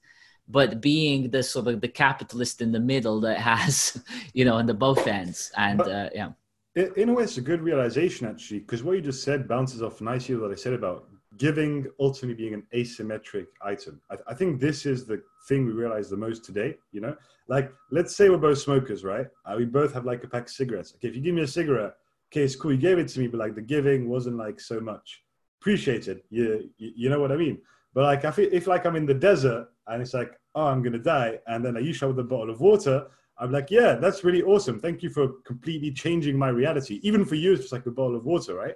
but 0.48 0.80
being 0.80 1.30
the 1.30 1.42
sort 1.42 1.68
of 1.68 1.80
the 1.80 1.88
capitalist 1.88 2.62
in 2.62 2.72
the 2.72 2.80
middle 2.80 3.20
that 3.20 3.38
has 3.38 4.02
you 4.32 4.44
know 4.44 4.54
on 4.54 4.66
the 4.66 4.74
both 4.74 5.06
ends. 5.06 5.52
And 5.56 5.80
uh, 5.80 6.10
yeah. 6.14 6.30
in 6.74 7.08
a 7.08 7.12
way 7.12 7.24
it's 7.24 7.36
a 7.36 7.42
good 7.42 7.60
realization 7.60 8.26
actually 8.26 8.60
because 8.60 8.82
what 8.82 8.96
you 8.96 9.02
just 9.02 9.22
said 9.22 9.48
bounces 9.48 9.82
off 9.82 10.00
nicely 10.00 10.36
what 10.36 10.52
i 10.52 10.54
said 10.54 10.74
about 10.74 11.08
giving 11.36 11.86
ultimately 12.00 12.34
being 12.34 12.54
an 12.54 12.66
asymmetric 12.74 13.46
item. 13.62 14.00
I, 14.10 14.16
I, 14.26 14.34
think 14.34 14.60
this 14.60 14.86
is 14.86 15.06
the 15.06 15.22
thing 15.48 15.66
we 15.66 15.72
realize 15.72 16.08
the 16.08 16.16
most 16.16 16.44
today 16.44 16.76
you 16.92 17.00
know? 17.00 17.16
Like 17.48 17.72
let's 17.90 18.16
say 18.16 18.28
we're 18.28 18.38
both 18.38 18.58
smokers 18.58 19.04
right? 19.04 19.26
Uh, 19.44 19.54
we 19.56 19.64
both 19.64 19.92
have 19.92 20.04
like 20.04 20.24
a 20.24 20.28
pack 20.28 20.44
of 20.44 20.50
cigarettes. 20.50 20.94
Okay 20.96 21.08
if 21.08 21.16
you 21.16 21.22
give 21.22 21.34
me 21.34 21.42
a 21.42 21.46
cigarette 21.46 21.94
okay 22.30 22.42
it's 22.42 22.56
cool 22.56 22.72
you 22.72 22.78
gave 22.78 22.98
it 22.98 23.08
to 23.08 23.20
me 23.20 23.26
but 23.26 23.38
like 23.38 23.54
the 23.54 23.62
giving 23.62 24.08
wasn't 24.08 24.36
like 24.36 24.60
so 24.60 24.80
much. 24.80 25.22
Appreciated 25.60 26.22
you 26.30 26.70
you, 26.76 26.92
you 26.96 27.08
know 27.10 27.20
what 27.20 27.32
i 27.32 27.36
mean? 27.36 27.58
But 27.94 28.04
like 28.04 28.24
if, 28.24 28.38
if 28.38 28.66
like 28.66 28.84
i'm 28.86 28.96
in 28.96 29.06
the 29.06 29.14
desert 29.14 29.68
and 29.88 30.02
it's 30.02 30.14
like, 30.14 30.32
oh, 30.54 30.66
I'm 30.66 30.82
gonna 30.82 30.98
die, 30.98 31.38
and 31.46 31.64
then 31.64 31.76
you 31.82 31.92
show 31.92 32.08
with 32.08 32.18
a 32.18 32.24
bottle 32.24 32.50
of 32.50 32.60
water. 32.60 33.06
I'm 33.38 33.52
like, 33.52 33.70
yeah, 33.70 33.94
that's 33.94 34.24
really 34.24 34.42
awesome. 34.42 34.80
Thank 34.80 35.02
you 35.02 35.10
for 35.10 35.28
completely 35.44 35.92
changing 35.92 36.36
my 36.36 36.48
reality. 36.48 36.98
Even 37.02 37.24
for 37.24 37.36
you, 37.36 37.52
it's 37.52 37.62
just 37.62 37.72
like 37.72 37.86
a 37.86 37.90
bottle 37.90 38.16
of 38.16 38.24
water, 38.24 38.54
right? 38.54 38.74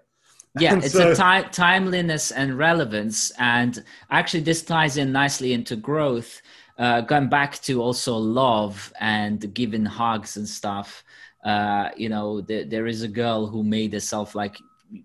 Yeah, 0.59 0.73
and 0.75 0.85
it's 0.85 0.95
so, 0.95 1.11
a 1.11 1.15
ti- 1.15 1.49
timeliness 1.51 2.31
and 2.31 2.57
relevance, 2.57 3.33
and 3.39 3.83
actually, 4.11 4.43
this 4.43 4.63
ties 4.63 4.97
in 4.97 5.13
nicely 5.13 5.53
into 5.53 5.77
growth. 5.77 6.41
Uh, 6.79 7.03
going 7.03 7.29
back 7.29 7.61
to 7.61 7.83
also 7.83 8.17
love 8.17 8.93
and 8.99 9.53
giving 9.53 9.85
hugs 9.85 10.37
and 10.39 10.49
stuff. 10.49 11.05
Uh, 11.45 11.91
you 11.97 12.09
know, 12.09 12.41
there, 12.41 12.65
there 12.65 12.87
is 12.87 13.03
a 13.03 13.09
girl 13.09 13.47
who 13.47 13.63
made 13.63 13.93
herself 13.93 14.35
like 14.35 14.57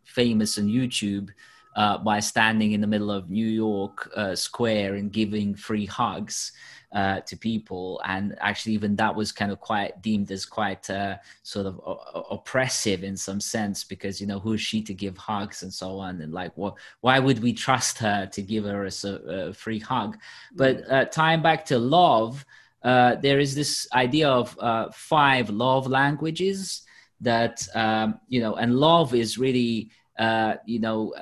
famous 0.05 0.57
on 0.57 0.67
YouTube 0.67 1.29
uh, 1.77 1.99
by 1.99 2.19
standing 2.19 2.71
in 2.71 2.81
the 2.81 2.87
middle 2.87 3.11
of 3.11 3.29
New 3.29 3.45
York 3.45 4.11
uh, 4.15 4.35
Square 4.35 4.95
and 4.95 5.11
giving 5.11 5.53
free 5.53 5.85
hugs 5.85 6.51
uh, 6.91 7.19
to 7.19 7.37
people. 7.37 8.01
And 8.03 8.35
actually, 8.39 8.73
even 8.73 8.95
that 8.95 9.15
was 9.15 9.31
kind 9.31 9.51
of 9.51 9.59
quite 9.59 10.01
deemed 10.01 10.31
as 10.31 10.43
quite 10.43 10.89
uh, 10.89 11.17
sort 11.43 11.67
of 11.67 11.79
oppressive 12.31 13.03
in 13.03 13.15
some 13.15 13.39
sense 13.39 13.83
because, 13.83 14.19
you 14.19 14.25
know, 14.25 14.39
who 14.39 14.53
is 14.53 14.61
she 14.61 14.81
to 14.81 14.93
give 14.93 15.17
hugs 15.17 15.61
and 15.61 15.71
so 15.71 15.99
on? 15.99 16.19
And 16.21 16.33
like, 16.33 16.57
what, 16.57 16.73
why 17.01 17.19
would 17.19 17.43
we 17.43 17.53
trust 17.53 17.99
her 17.99 18.25
to 18.25 18.41
give 18.41 18.63
her 18.63 18.85
a, 18.85 19.07
a 19.27 19.53
free 19.53 19.79
hug? 19.79 20.17
But 20.55 20.89
uh, 20.89 21.05
tying 21.05 21.43
back 21.43 21.63
to 21.65 21.77
love, 21.77 22.43
uh, 22.81 23.15
there 23.15 23.39
is 23.39 23.53
this 23.53 23.87
idea 23.93 24.29
of 24.29 24.95
five 24.95 25.51
love 25.51 25.85
languages 25.85 26.81
that, 27.21 27.67
um, 27.75 28.19
you 28.29 28.39
know, 28.39 28.55
and 28.55 28.77
love 28.77 29.13
is 29.13 29.37
really 29.37 29.91
uh, 30.17 30.55
you 30.65 30.79
know, 30.79 31.13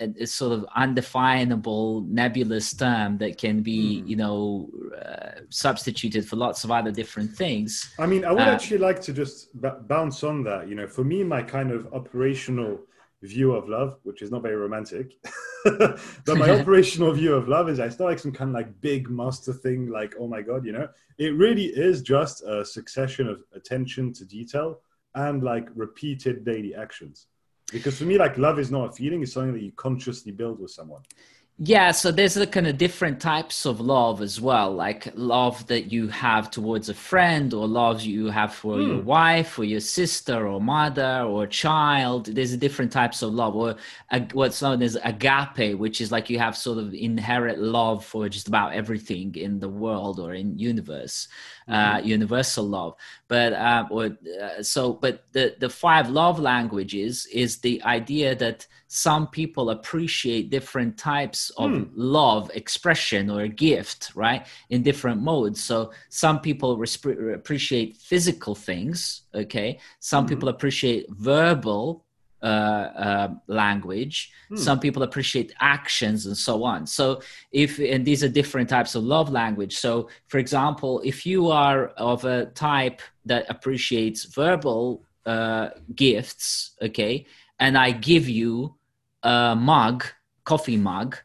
a, 0.00 0.06
a, 0.20 0.26
sort 0.26 0.52
of 0.52 0.64
undefinable, 0.74 2.02
nebulous 2.08 2.74
term 2.74 3.18
that 3.18 3.36
can 3.36 3.62
be, 3.62 4.02
mm. 4.02 4.08
you 4.08 4.16
know, 4.16 4.70
uh, 5.04 5.40
substituted 5.50 6.26
for 6.26 6.36
lots 6.36 6.64
of 6.64 6.70
other 6.70 6.90
different 6.90 7.30
things. 7.36 7.92
I 7.98 8.06
mean, 8.06 8.24
I 8.24 8.32
would 8.32 8.40
uh, 8.40 8.50
actually 8.50 8.78
like 8.78 9.00
to 9.02 9.12
just 9.12 9.60
b- 9.60 9.68
bounce 9.86 10.24
on 10.24 10.42
that. 10.44 10.68
You 10.68 10.74
know, 10.74 10.86
for 10.86 11.04
me, 11.04 11.22
my 11.22 11.42
kind 11.42 11.70
of 11.70 11.92
operational 11.92 12.80
view 13.22 13.52
of 13.52 13.68
love, 13.68 13.98
which 14.04 14.22
is 14.22 14.30
not 14.30 14.42
very 14.42 14.56
romantic, 14.56 15.18
but 15.64 16.00
my 16.26 16.50
operational 16.60 17.12
view 17.12 17.34
of 17.34 17.46
love 17.46 17.68
is 17.68 17.78
I 17.78 17.88
not 17.88 18.00
like 18.00 18.18
some 18.18 18.32
kind 18.32 18.48
of 18.48 18.54
like 18.54 18.80
big 18.80 19.10
master 19.10 19.52
thing, 19.52 19.90
like, 19.90 20.14
oh 20.18 20.26
my 20.26 20.40
God, 20.40 20.64
you 20.64 20.72
know, 20.72 20.88
it 21.18 21.34
really 21.34 21.66
is 21.66 22.00
just 22.00 22.42
a 22.42 22.64
succession 22.64 23.28
of 23.28 23.42
attention 23.54 24.14
to 24.14 24.24
detail 24.24 24.80
and 25.14 25.42
like 25.42 25.68
repeated 25.74 26.44
daily 26.44 26.74
actions. 26.74 27.26
Because 27.72 27.98
for 27.98 28.04
me, 28.04 28.18
like 28.18 28.38
love 28.38 28.58
is 28.58 28.70
not 28.70 28.90
a 28.90 28.92
feeling; 28.92 29.22
it's 29.22 29.32
something 29.32 29.52
that 29.52 29.62
you 29.62 29.72
consciously 29.72 30.32
build 30.32 30.60
with 30.60 30.70
someone. 30.70 31.02
Yeah, 31.62 31.90
so 31.90 32.10
there's 32.10 32.38
a 32.38 32.46
kind 32.46 32.66
of 32.66 32.78
different 32.78 33.20
types 33.20 33.66
of 33.66 33.80
love 33.80 34.22
as 34.22 34.40
well, 34.40 34.72
like 34.72 35.12
love 35.14 35.66
that 35.66 35.92
you 35.92 36.08
have 36.08 36.50
towards 36.50 36.88
a 36.88 36.94
friend, 36.94 37.52
or 37.52 37.68
love 37.68 38.00
you 38.00 38.28
have 38.28 38.54
for 38.54 38.76
mm. 38.76 38.86
your 38.86 38.96
hmm. 39.00 39.04
wife, 39.04 39.58
or 39.58 39.64
your 39.64 39.80
sister, 39.80 40.48
or 40.48 40.58
mother, 40.58 41.26
or 41.28 41.46
child. 41.46 42.34
There's 42.34 42.56
different 42.56 42.90
types 42.90 43.20
of 43.20 43.34
love, 43.34 43.54
or 43.54 43.76
what's 44.32 44.62
known 44.62 44.82
as 44.82 44.96
agape, 45.04 45.76
which 45.78 46.00
is 46.00 46.10
like 46.10 46.30
you 46.30 46.38
have 46.38 46.56
sort 46.56 46.78
of 46.78 46.94
inherent 46.94 47.58
love 47.58 48.06
for 48.06 48.26
just 48.30 48.48
about 48.48 48.72
everything 48.72 49.34
in 49.34 49.60
the 49.60 49.68
world 49.68 50.18
or 50.18 50.32
in 50.32 50.58
universe 50.58 51.28
uh, 51.70 51.96
mm-hmm. 51.96 52.06
universal 52.06 52.64
love. 52.64 52.94
But 53.28 53.52
uh, 53.52 53.86
or, 53.90 54.16
uh, 54.42 54.62
so, 54.62 54.94
but 54.94 55.24
the 55.32 55.56
the 55.58 55.70
five 55.70 56.10
love 56.10 56.38
languages 56.38 57.26
is 57.32 57.58
the 57.60 57.82
idea 57.84 58.34
that 58.36 58.66
some 58.88 59.28
people 59.28 59.70
appreciate 59.70 60.50
different 60.50 60.98
types 60.98 61.50
of 61.50 61.70
mm. 61.70 61.88
love 61.94 62.50
expression 62.54 63.30
or 63.30 63.46
gift, 63.46 64.10
right, 64.16 64.46
in 64.68 64.82
different 64.82 65.22
modes. 65.22 65.62
So 65.62 65.92
some 66.08 66.40
people 66.40 66.76
resp- 66.76 67.34
appreciate 67.34 67.96
physical 67.98 68.54
things. 68.54 69.22
Okay, 69.34 69.78
some 70.00 70.24
mm-hmm. 70.24 70.34
people 70.34 70.48
appreciate 70.48 71.06
verbal 71.10 72.04
uh, 72.42 72.46
uh, 72.46 73.28
language. 73.46 74.32
Hmm. 74.48 74.56
Some 74.56 74.80
people 74.80 75.02
appreciate 75.02 75.52
actions 75.60 76.26
and 76.26 76.36
so 76.36 76.64
on. 76.64 76.86
So 76.86 77.20
if 77.52 77.78
and 77.78 78.04
these 78.04 78.24
are 78.24 78.28
different 78.28 78.68
types 78.68 78.94
of 78.94 79.04
love 79.04 79.30
language. 79.30 79.76
So 79.76 80.08
for 80.26 80.38
example, 80.38 81.02
if 81.04 81.26
you 81.26 81.48
are 81.48 81.88
of 81.96 82.24
a 82.24 82.46
type 82.46 83.02
that 83.26 83.44
appreciates 83.48 84.24
verbal 84.24 85.04
uh, 85.26 85.70
gifts, 85.94 86.72
okay, 86.80 87.26
and 87.58 87.76
I 87.76 87.92
give 87.92 88.28
you 88.28 88.74
a 89.22 89.54
mug, 89.54 90.04
coffee 90.44 90.78
mug, 90.78 91.18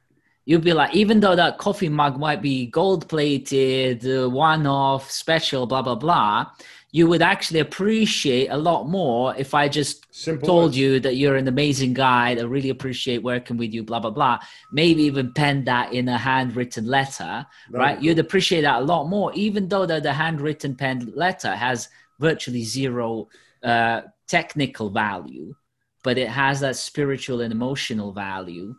you'll 0.45 0.61
be 0.61 0.73
like, 0.73 0.93
even 0.95 1.19
though 1.19 1.35
that 1.35 1.57
coffee 1.57 1.89
mug 1.89 2.19
might 2.19 2.41
be 2.41 2.67
gold 2.67 3.07
plated, 3.09 4.05
uh, 4.05 4.29
one 4.29 4.67
off, 4.67 5.09
special, 5.09 5.65
blah, 5.65 5.81
blah, 5.81 5.95
blah, 5.95 6.51
you 6.95 7.05
would 7.07 7.21
actually 7.21 7.59
appreciate 7.59 8.47
a 8.47 8.57
lot 8.57 8.87
more 8.87 9.35
if 9.35 9.53
I 9.53 9.67
just 9.67 10.07
Simple 10.15 10.47
told 10.47 10.63
words. 10.67 10.77
you 10.77 10.99
that 11.01 11.17
you're 11.17 11.35
an 11.35 11.49
amazing 11.49 11.93
guy. 11.93 12.29
I 12.29 12.41
really 12.43 12.69
appreciate 12.69 13.21
working 13.21 13.57
with 13.57 13.73
you, 13.73 13.83
blah, 13.83 13.99
blah, 13.99 14.11
blah. 14.11 14.39
Maybe 14.71 15.03
even 15.03 15.33
pen 15.33 15.65
that 15.65 15.91
in 15.91 16.07
a 16.07 16.17
handwritten 16.17 16.85
letter, 16.85 17.45
right? 17.69 18.01
You'd 18.01 18.19
appreciate 18.19 18.61
that 18.61 18.79
a 18.81 18.85
lot 18.85 19.09
more, 19.09 19.33
even 19.33 19.67
though 19.67 19.85
the, 19.85 19.99
the 19.99 20.13
handwritten 20.13 20.73
pen 20.73 21.11
letter 21.13 21.53
has 21.53 21.89
virtually 22.17 22.63
zero 22.63 23.27
uh, 23.61 24.03
technical 24.29 24.89
value, 24.89 25.53
but 26.01 26.17
it 26.17 26.29
has 26.29 26.61
that 26.61 26.77
spiritual 26.77 27.41
and 27.41 27.51
emotional 27.51 28.13
value. 28.13 28.73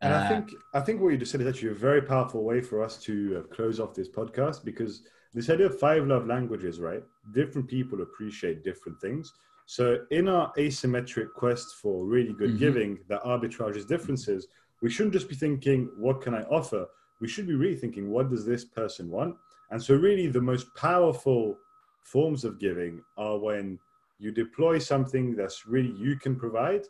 And 0.00 0.12
uh, 0.12 0.16
I 0.16 0.28
think 0.28 0.50
I 0.74 0.80
think 0.80 1.00
what 1.00 1.10
you 1.10 1.16
just 1.16 1.30
said 1.30 1.40
is 1.40 1.46
actually 1.46 1.68
a 1.68 1.74
very 1.74 2.02
powerful 2.02 2.42
way 2.42 2.60
for 2.60 2.82
us 2.82 2.96
to 3.04 3.14
uh, 3.38 3.54
close 3.54 3.78
off 3.78 3.94
this 3.94 4.08
podcast 4.08 4.64
because– 4.64 5.02
this 5.34 5.48
idea 5.48 5.66
of 5.66 5.78
five 5.78 6.06
love 6.06 6.26
languages, 6.26 6.78
right? 6.78 7.02
Different 7.32 7.68
people 7.68 8.02
appreciate 8.02 8.64
different 8.64 9.00
things. 9.00 9.32
So 9.66 10.04
in 10.10 10.28
our 10.28 10.52
asymmetric 10.54 11.32
quest 11.34 11.76
for 11.80 12.04
really 12.04 12.32
good 12.32 12.50
mm-hmm. 12.50 12.58
giving 12.58 12.98
that 13.08 13.22
arbitrages 13.22 13.86
differences, 13.86 14.48
we 14.82 14.90
shouldn't 14.90 15.14
just 15.14 15.28
be 15.28 15.34
thinking, 15.34 15.90
what 15.96 16.20
can 16.20 16.34
I 16.34 16.42
offer? 16.42 16.86
We 17.20 17.28
should 17.28 17.46
be 17.46 17.54
really 17.54 17.76
thinking, 17.76 18.10
what 18.10 18.28
does 18.28 18.44
this 18.44 18.64
person 18.64 19.08
want? 19.08 19.36
And 19.70 19.82
so 19.82 19.94
really 19.94 20.26
the 20.26 20.40
most 20.40 20.74
powerful 20.74 21.56
forms 22.02 22.44
of 22.44 22.58
giving 22.58 23.00
are 23.16 23.38
when 23.38 23.78
you 24.18 24.32
deploy 24.32 24.78
something 24.78 25.34
that's 25.34 25.66
really 25.66 25.94
you 25.96 26.16
can 26.16 26.36
provide 26.36 26.82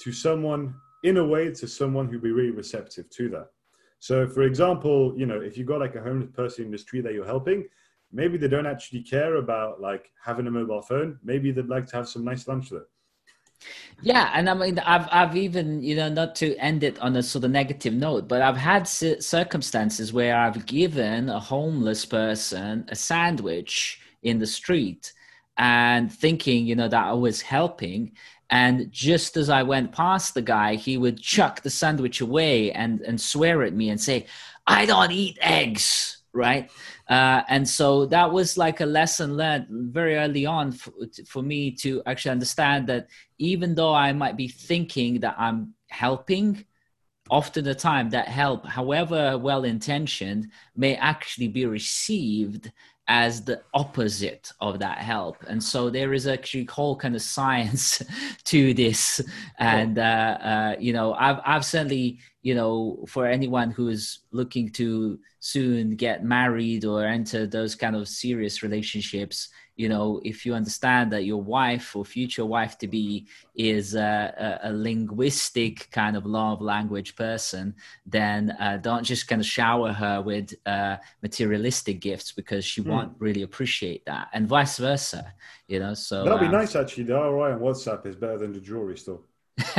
to 0.00 0.12
someone 0.12 0.74
in 1.02 1.18
a 1.18 1.24
way 1.24 1.52
to 1.52 1.68
someone 1.68 2.08
who'd 2.08 2.22
be 2.22 2.32
really 2.32 2.50
receptive 2.50 3.08
to 3.10 3.28
that. 3.28 3.48
So 4.00 4.26
for 4.26 4.42
example, 4.42 5.14
you 5.16 5.26
know, 5.26 5.40
if 5.40 5.56
you've 5.56 5.66
got 5.66 5.80
like 5.80 5.94
a 5.94 6.02
homeless 6.02 6.30
person 6.32 6.64
in 6.64 6.70
the 6.70 6.78
street 6.78 7.04
that 7.04 7.14
you're 7.14 7.24
helping, 7.24 7.64
maybe 8.14 8.38
they 8.38 8.48
don't 8.48 8.66
actually 8.66 9.02
care 9.02 9.36
about 9.36 9.80
like 9.80 10.10
having 10.24 10.46
a 10.46 10.50
mobile 10.50 10.82
phone. 10.82 11.18
Maybe 11.24 11.50
they'd 11.50 11.66
like 11.66 11.86
to 11.86 11.96
have 11.96 12.08
some 12.08 12.24
nice 12.24 12.46
lunch 12.48 12.70
there. 12.70 12.86
Yeah, 14.02 14.30
and 14.34 14.50
I 14.50 14.54
mean, 14.54 14.78
I've 14.80 15.08
I've 15.10 15.36
even 15.36 15.82
you 15.82 15.96
know 15.96 16.08
not 16.08 16.34
to 16.36 16.56
end 16.56 16.82
it 16.82 16.98
on 16.98 17.16
a 17.16 17.22
sort 17.22 17.44
of 17.44 17.50
negative 17.50 17.94
note, 17.94 18.28
but 18.28 18.42
I've 18.42 18.56
had 18.56 18.86
circumstances 18.86 20.12
where 20.12 20.36
I've 20.36 20.66
given 20.66 21.28
a 21.28 21.40
homeless 21.40 22.04
person 22.04 22.84
a 22.88 22.96
sandwich 22.96 24.00
in 24.22 24.38
the 24.38 24.46
street, 24.46 25.12
and 25.56 26.12
thinking 26.12 26.66
you 26.66 26.76
know 26.76 26.88
that 26.88 27.06
I 27.06 27.12
was 27.12 27.40
helping, 27.40 28.12
and 28.50 28.90
just 28.92 29.36
as 29.36 29.48
I 29.48 29.62
went 29.62 29.92
past 29.92 30.34
the 30.34 30.42
guy, 30.42 30.74
he 30.74 30.98
would 30.98 31.20
chuck 31.20 31.62
the 31.62 31.70
sandwich 31.70 32.20
away 32.20 32.72
and 32.72 33.00
and 33.00 33.18
swear 33.20 33.62
at 33.62 33.72
me 33.72 33.88
and 33.90 34.00
say, 34.00 34.26
"I 34.66 34.84
don't 34.86 35.12
eat 35.12 35.38
eggs." 35.40 36.13
Right? 36.34 36.70
Uh, 37.08 37.42
and 37.48 37.66
so 37.66 38.06
that 38.06 38.30
was 38.30 38.58
like 38.58 38.80
a 38.80 38.86
lesson 38.86 39.36
learned 39.36 39.66
very 39.70 40.16
early 40.16 40.44
on 40.44 40.72
for, 40.72 40.92
for 41.26 41.42
me 41.42 41.70
to 41.70 42.02
actually 42.06 42.32
understand 42.32 42.88
that 42.88 43.08
even 43.38 43.74
though 43.74 43.94
I 43.94 44.12
might 44.12 44.36
be 44.36 44.48
thinking 44.48 45.20
that 45.20 45.36
I'm 45.38 45.74
helping, 45.88 46.64
often 47.30 47.64
the 47.64 47.74
time 47.74 48.10
that 48.10 48.28
help, 48.28 48.66
however 48.66 49.38
well 49.38 49.64
intentioned, 49.64 50.50
may 50.76 50.96
actually 50.96 51.48
be 51.48 51.66
received 51.66 52.70
as 53.06 53.44
the 53.44 53.60
opposite 53.74 54.50
of 54.60 54.78
that 54.78 54.98
help. 54.98 55.36
And 55.46 55.62
so 55.62 55.90
there 55.90 56.14
is 56.14 56.26
actually 56.26 56.66
a 56.66 56.72
whole 56.72 56.96
kind 56.96 57.14
of 57.14 57.22
science 57.22 58.02
to 58.44 58.72
this. 58.72 59.20
And 59.58 59.98
uh, 59.98 60.02
uh, 60.02 60.76
you 60.78 60.92
know 60.92 61.14
I've, 61.14 61.40
I've 61.44 61.64
certainly 61.64 62.18
you 62.42 62.54
know 62.54 63.04
for 63.08 63.26
anyone 63.26 63.70
who 63.70 63.88
is 63.88 64.20
looking 64.32 64.70
to 64.72 65.18
soon 65.40 65.96
get 65.96 66.24
married 66.24 66.84
or 66.84 67.04
enter 67.04 67.46
those 67.46 67.74
kind 67.74 67.94
of 67.94 68.08
serious 68.08 68.62
relationships 68.62 69.48
you 69.76 69.88
know 69.88 70.20
if 70.24 70.46
you 70.46 70.54
understand 70.54 71.12
that 71.12 71.24
your 71.24 71.42
wife 71.42 71.96
or 71.96 72.04
future 72.04 72.44
wife 72.44 72.78
to 72.78 72.86
be 72.86 73.26
is 73.54 73.94
a, 73.94 74.60
a, 74.62 74.70
a 74.70 74.72
linguistic 74.72 75.88
kind 75.90 76.16
of 76.16 76.26
love 76.26 76.60
language 76.60 77.16
person 77.16 77.74
then 78.06 78.50
uh, 78.60 78.76
don't 78.76 79.04
just 79.04 79.28
kind 79.28 79.40
of 79.40 79.46
shower 79.46 79.92
her 79.92 80.22
with 80.22 80.54
uh, 80.66 80.96
materialistic 81.22 82.00
gifts 82.00 82.32
because 82.32 82.64
she 82.64 82.82
mm. 82.82 82.86
won't 82.86 83.12
really 83.18 83.42
appreciate 83.42 84.04
that 84.04 84.28
and 84.32 84.46
vice 84.46 84.78
versa 84.78 85.32
you 85.68 85.78
know 85.78 85.94
so 85.94 86.24
that'd 86.24 86.40
be 86.40 86.46
um, 86.46 86.52
nice 86.52 86.76
actually 86.76 87.04
the 87.04 87.14
roi 87.14 87.52
on 87.52 87.60
whatsapp 87.60 88.04
is 88.06 88.16
better 88.16 88.38
than 88.38 88.52
the 88.52 88.60
jewelry 88.60 88.96
store 88.96 89.20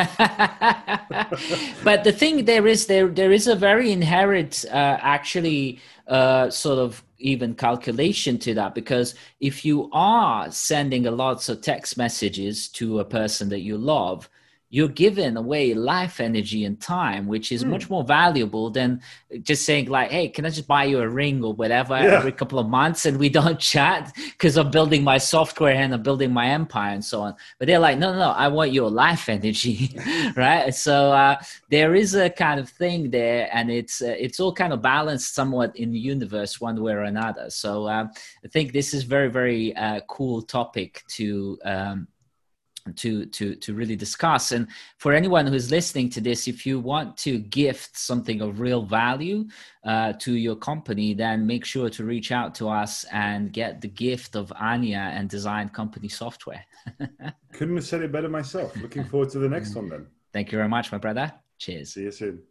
but 1.84 2.05
the 2.05 2.12
thing 2.12 2.45
there 2.45 2.65
is 2.65 2.86
there 2.88 3.10
there 3.10 3.34
is 3.34 3.47
a 3.47 3.55
very 3.55 3.91
inherent 3.91 4.63
uh, 4.71 4.97
actually 5.01 5.79
uh, 6.08 6.49
sort 6.49 6.79
of 6.79 7.03
even 7.17 7.56
calculation 7.56 8.38
to 8.38 8.54
that 8.54 8.75
because 8.75 9.15
if 9.39 9.63
you 9.63 9.89
are 9.93 10.51
sending 10.51 11.08
a 11.08 11.12
lots 11.12 11.49
of 11.49 11.62
text 11.62 11.97
messages 11.97 12.67
to 12.69 12.99
a 12.99 13.06
person 13.06 13.49
that 13.49 13.62
you 13.62 13.78
love 13.78 14.30
you're 14.75 14.89
giving 14.89 15.38
away 15.38 15.73
life 15.73 16.19
energy 16.19 16.65
and 16.65 16.81
time 16.81 17.27
which 17.27 17.49
is 17.49 17.63
mm. 17.63 17.69
much 17.69 17.89
more 17.89 18.03
valuable 18.03 18.69
than 18.69 19.01
just 19.41 19.63
saying 19.65 19.88
like 19.88 20.11
hey 20.11 20.27
can 20.27 20.45
i 20.45 20.49
just 20.49 20.67
buy 20.67 20.83
you 20.83 20.99
a 20.99 21.07
ring 21.07 21.41
or 21.41 21.53
whatever 21.53 21.93
yeah. 21.97 22.17
every 22.17 22.31
couple 22.33 22.59
of 22.59 22.67
months 22.67 23.05
and 23.05 23.17
we 23.17 23.29
don't 23.29 23.59
chat 23.73 24.11
because 24.31 24.57
i'm 24.57 24.69
building 24.69 25.01
my 25.01 25.17
software 25.17 25.73
and 25.73 25.93
i'm 25.93 26.03
building 26.03 26.29
my 26.29 26.47
empire 26.49 26.93
and 26.93 27.05
so 27.05 27.21
on 27.21 27.33
but 27.57 27.67
they're 27.67 27.79
like 27.79 27.97
no 27.97 28.11
no 28.11 28.19
no 28.19 28.31
i 28.31 28.49
want 28.49 28.73
your 28.73 28.91
life 28.91 29.29
energy 29.39 29.97
right 30.35 30.75
so 30.75 31.11
uh, 31.13 31.35
there 31.69 31.95
is 31.95 32.13
a 32.13 32.29
kind 32.29 32.59
of 32.59 32.67
thing 32.67 33.09
there 33.09 33.47
and 33.53 33.71
it's 33.71 34.01
uh, 34.01 34.15
it's 34.19 34.41
all 34.41 34.53
kind 34.53 34.73
of 34.73 34.81
balanced 34.81 35.33
somewhat 35.33 35.73
in 35.77 35.89
the 35.91 35.99
universe 35.99 36.59
one 36.59 36.81
way 36.81 36.91
or 36.91 37.03
another 37.03 37.49
so 37.49 37.85
uh, 37.85 38.05
i 38.43 38.47
think 38.49 38.73
this 38.73 38.93
is 38.93 39.03
very 39.03 39.29
very 39.29 39.73
uh, 39.77 40.01
cool 40.09 40.41
topic 40.41 41.01
to 41.07 41.57
um, 41.63 42.07
to 42.95 43.26
to 43.28 43.56
to 43.56 43.74
really 43.74 43.95
discuss 43.95 44.52
and 44.52 44.67
for 44.98 45.12
anyone 45.12 45.48
who's 45.48 45.71
listening 45.71 46.10
to 46.10 46.21
this 46.21 46.48
if 46.48 46.65
you 46.65 46.80
want 46.80 47.17
to 47.17 47.39
gift 47.39 47.98
something 47.98 48.41
of 48.41 48.60
real 48.60 48.84
value 48.84 49.43
uh, 49.86 50.13
to 50.13 50.34
your 50.34 50.56
company 50.56 51.13
then 51.13 51.48
make 51.48 51.65
sure 51.65 51.89
to 51.89 52.04
reach 52.04 52.32
out 52.32 52.54
to 52.54 52.69
us 52.69 53.04
and 53.12 53.52
get 53.54 53.82
the 53.82 53.88
gift 53.88 54.36
of 54.36 54.54
anya 54.60 55.12
and 55.15 55.30
design 55.30 55.67
company 55.69 56.08
software 56.08 56.63
couldn't 57.54 57.76
have 57.76 57.86
said 57.86 58.02
it 58.02 58.12
better 58.12 58.30
myself 58.30 58.76
looking 58.78 59.04
forward 59.04 59.30
to 59.30 59.39
the 59.39 59.50
next 59.50 59.74
one 59.74 59.89
then 59.89 60.06
Thank 60.36 60.52
you 60.52 60.58
very 60.58 60.67
much, 60.67 60.91
my 60.91 60.98
brother. 60.98 61.32
Cheers. 61.58 61.93
See 61.93 62.02
you 62.02 62.12
soon. 62.12 62.43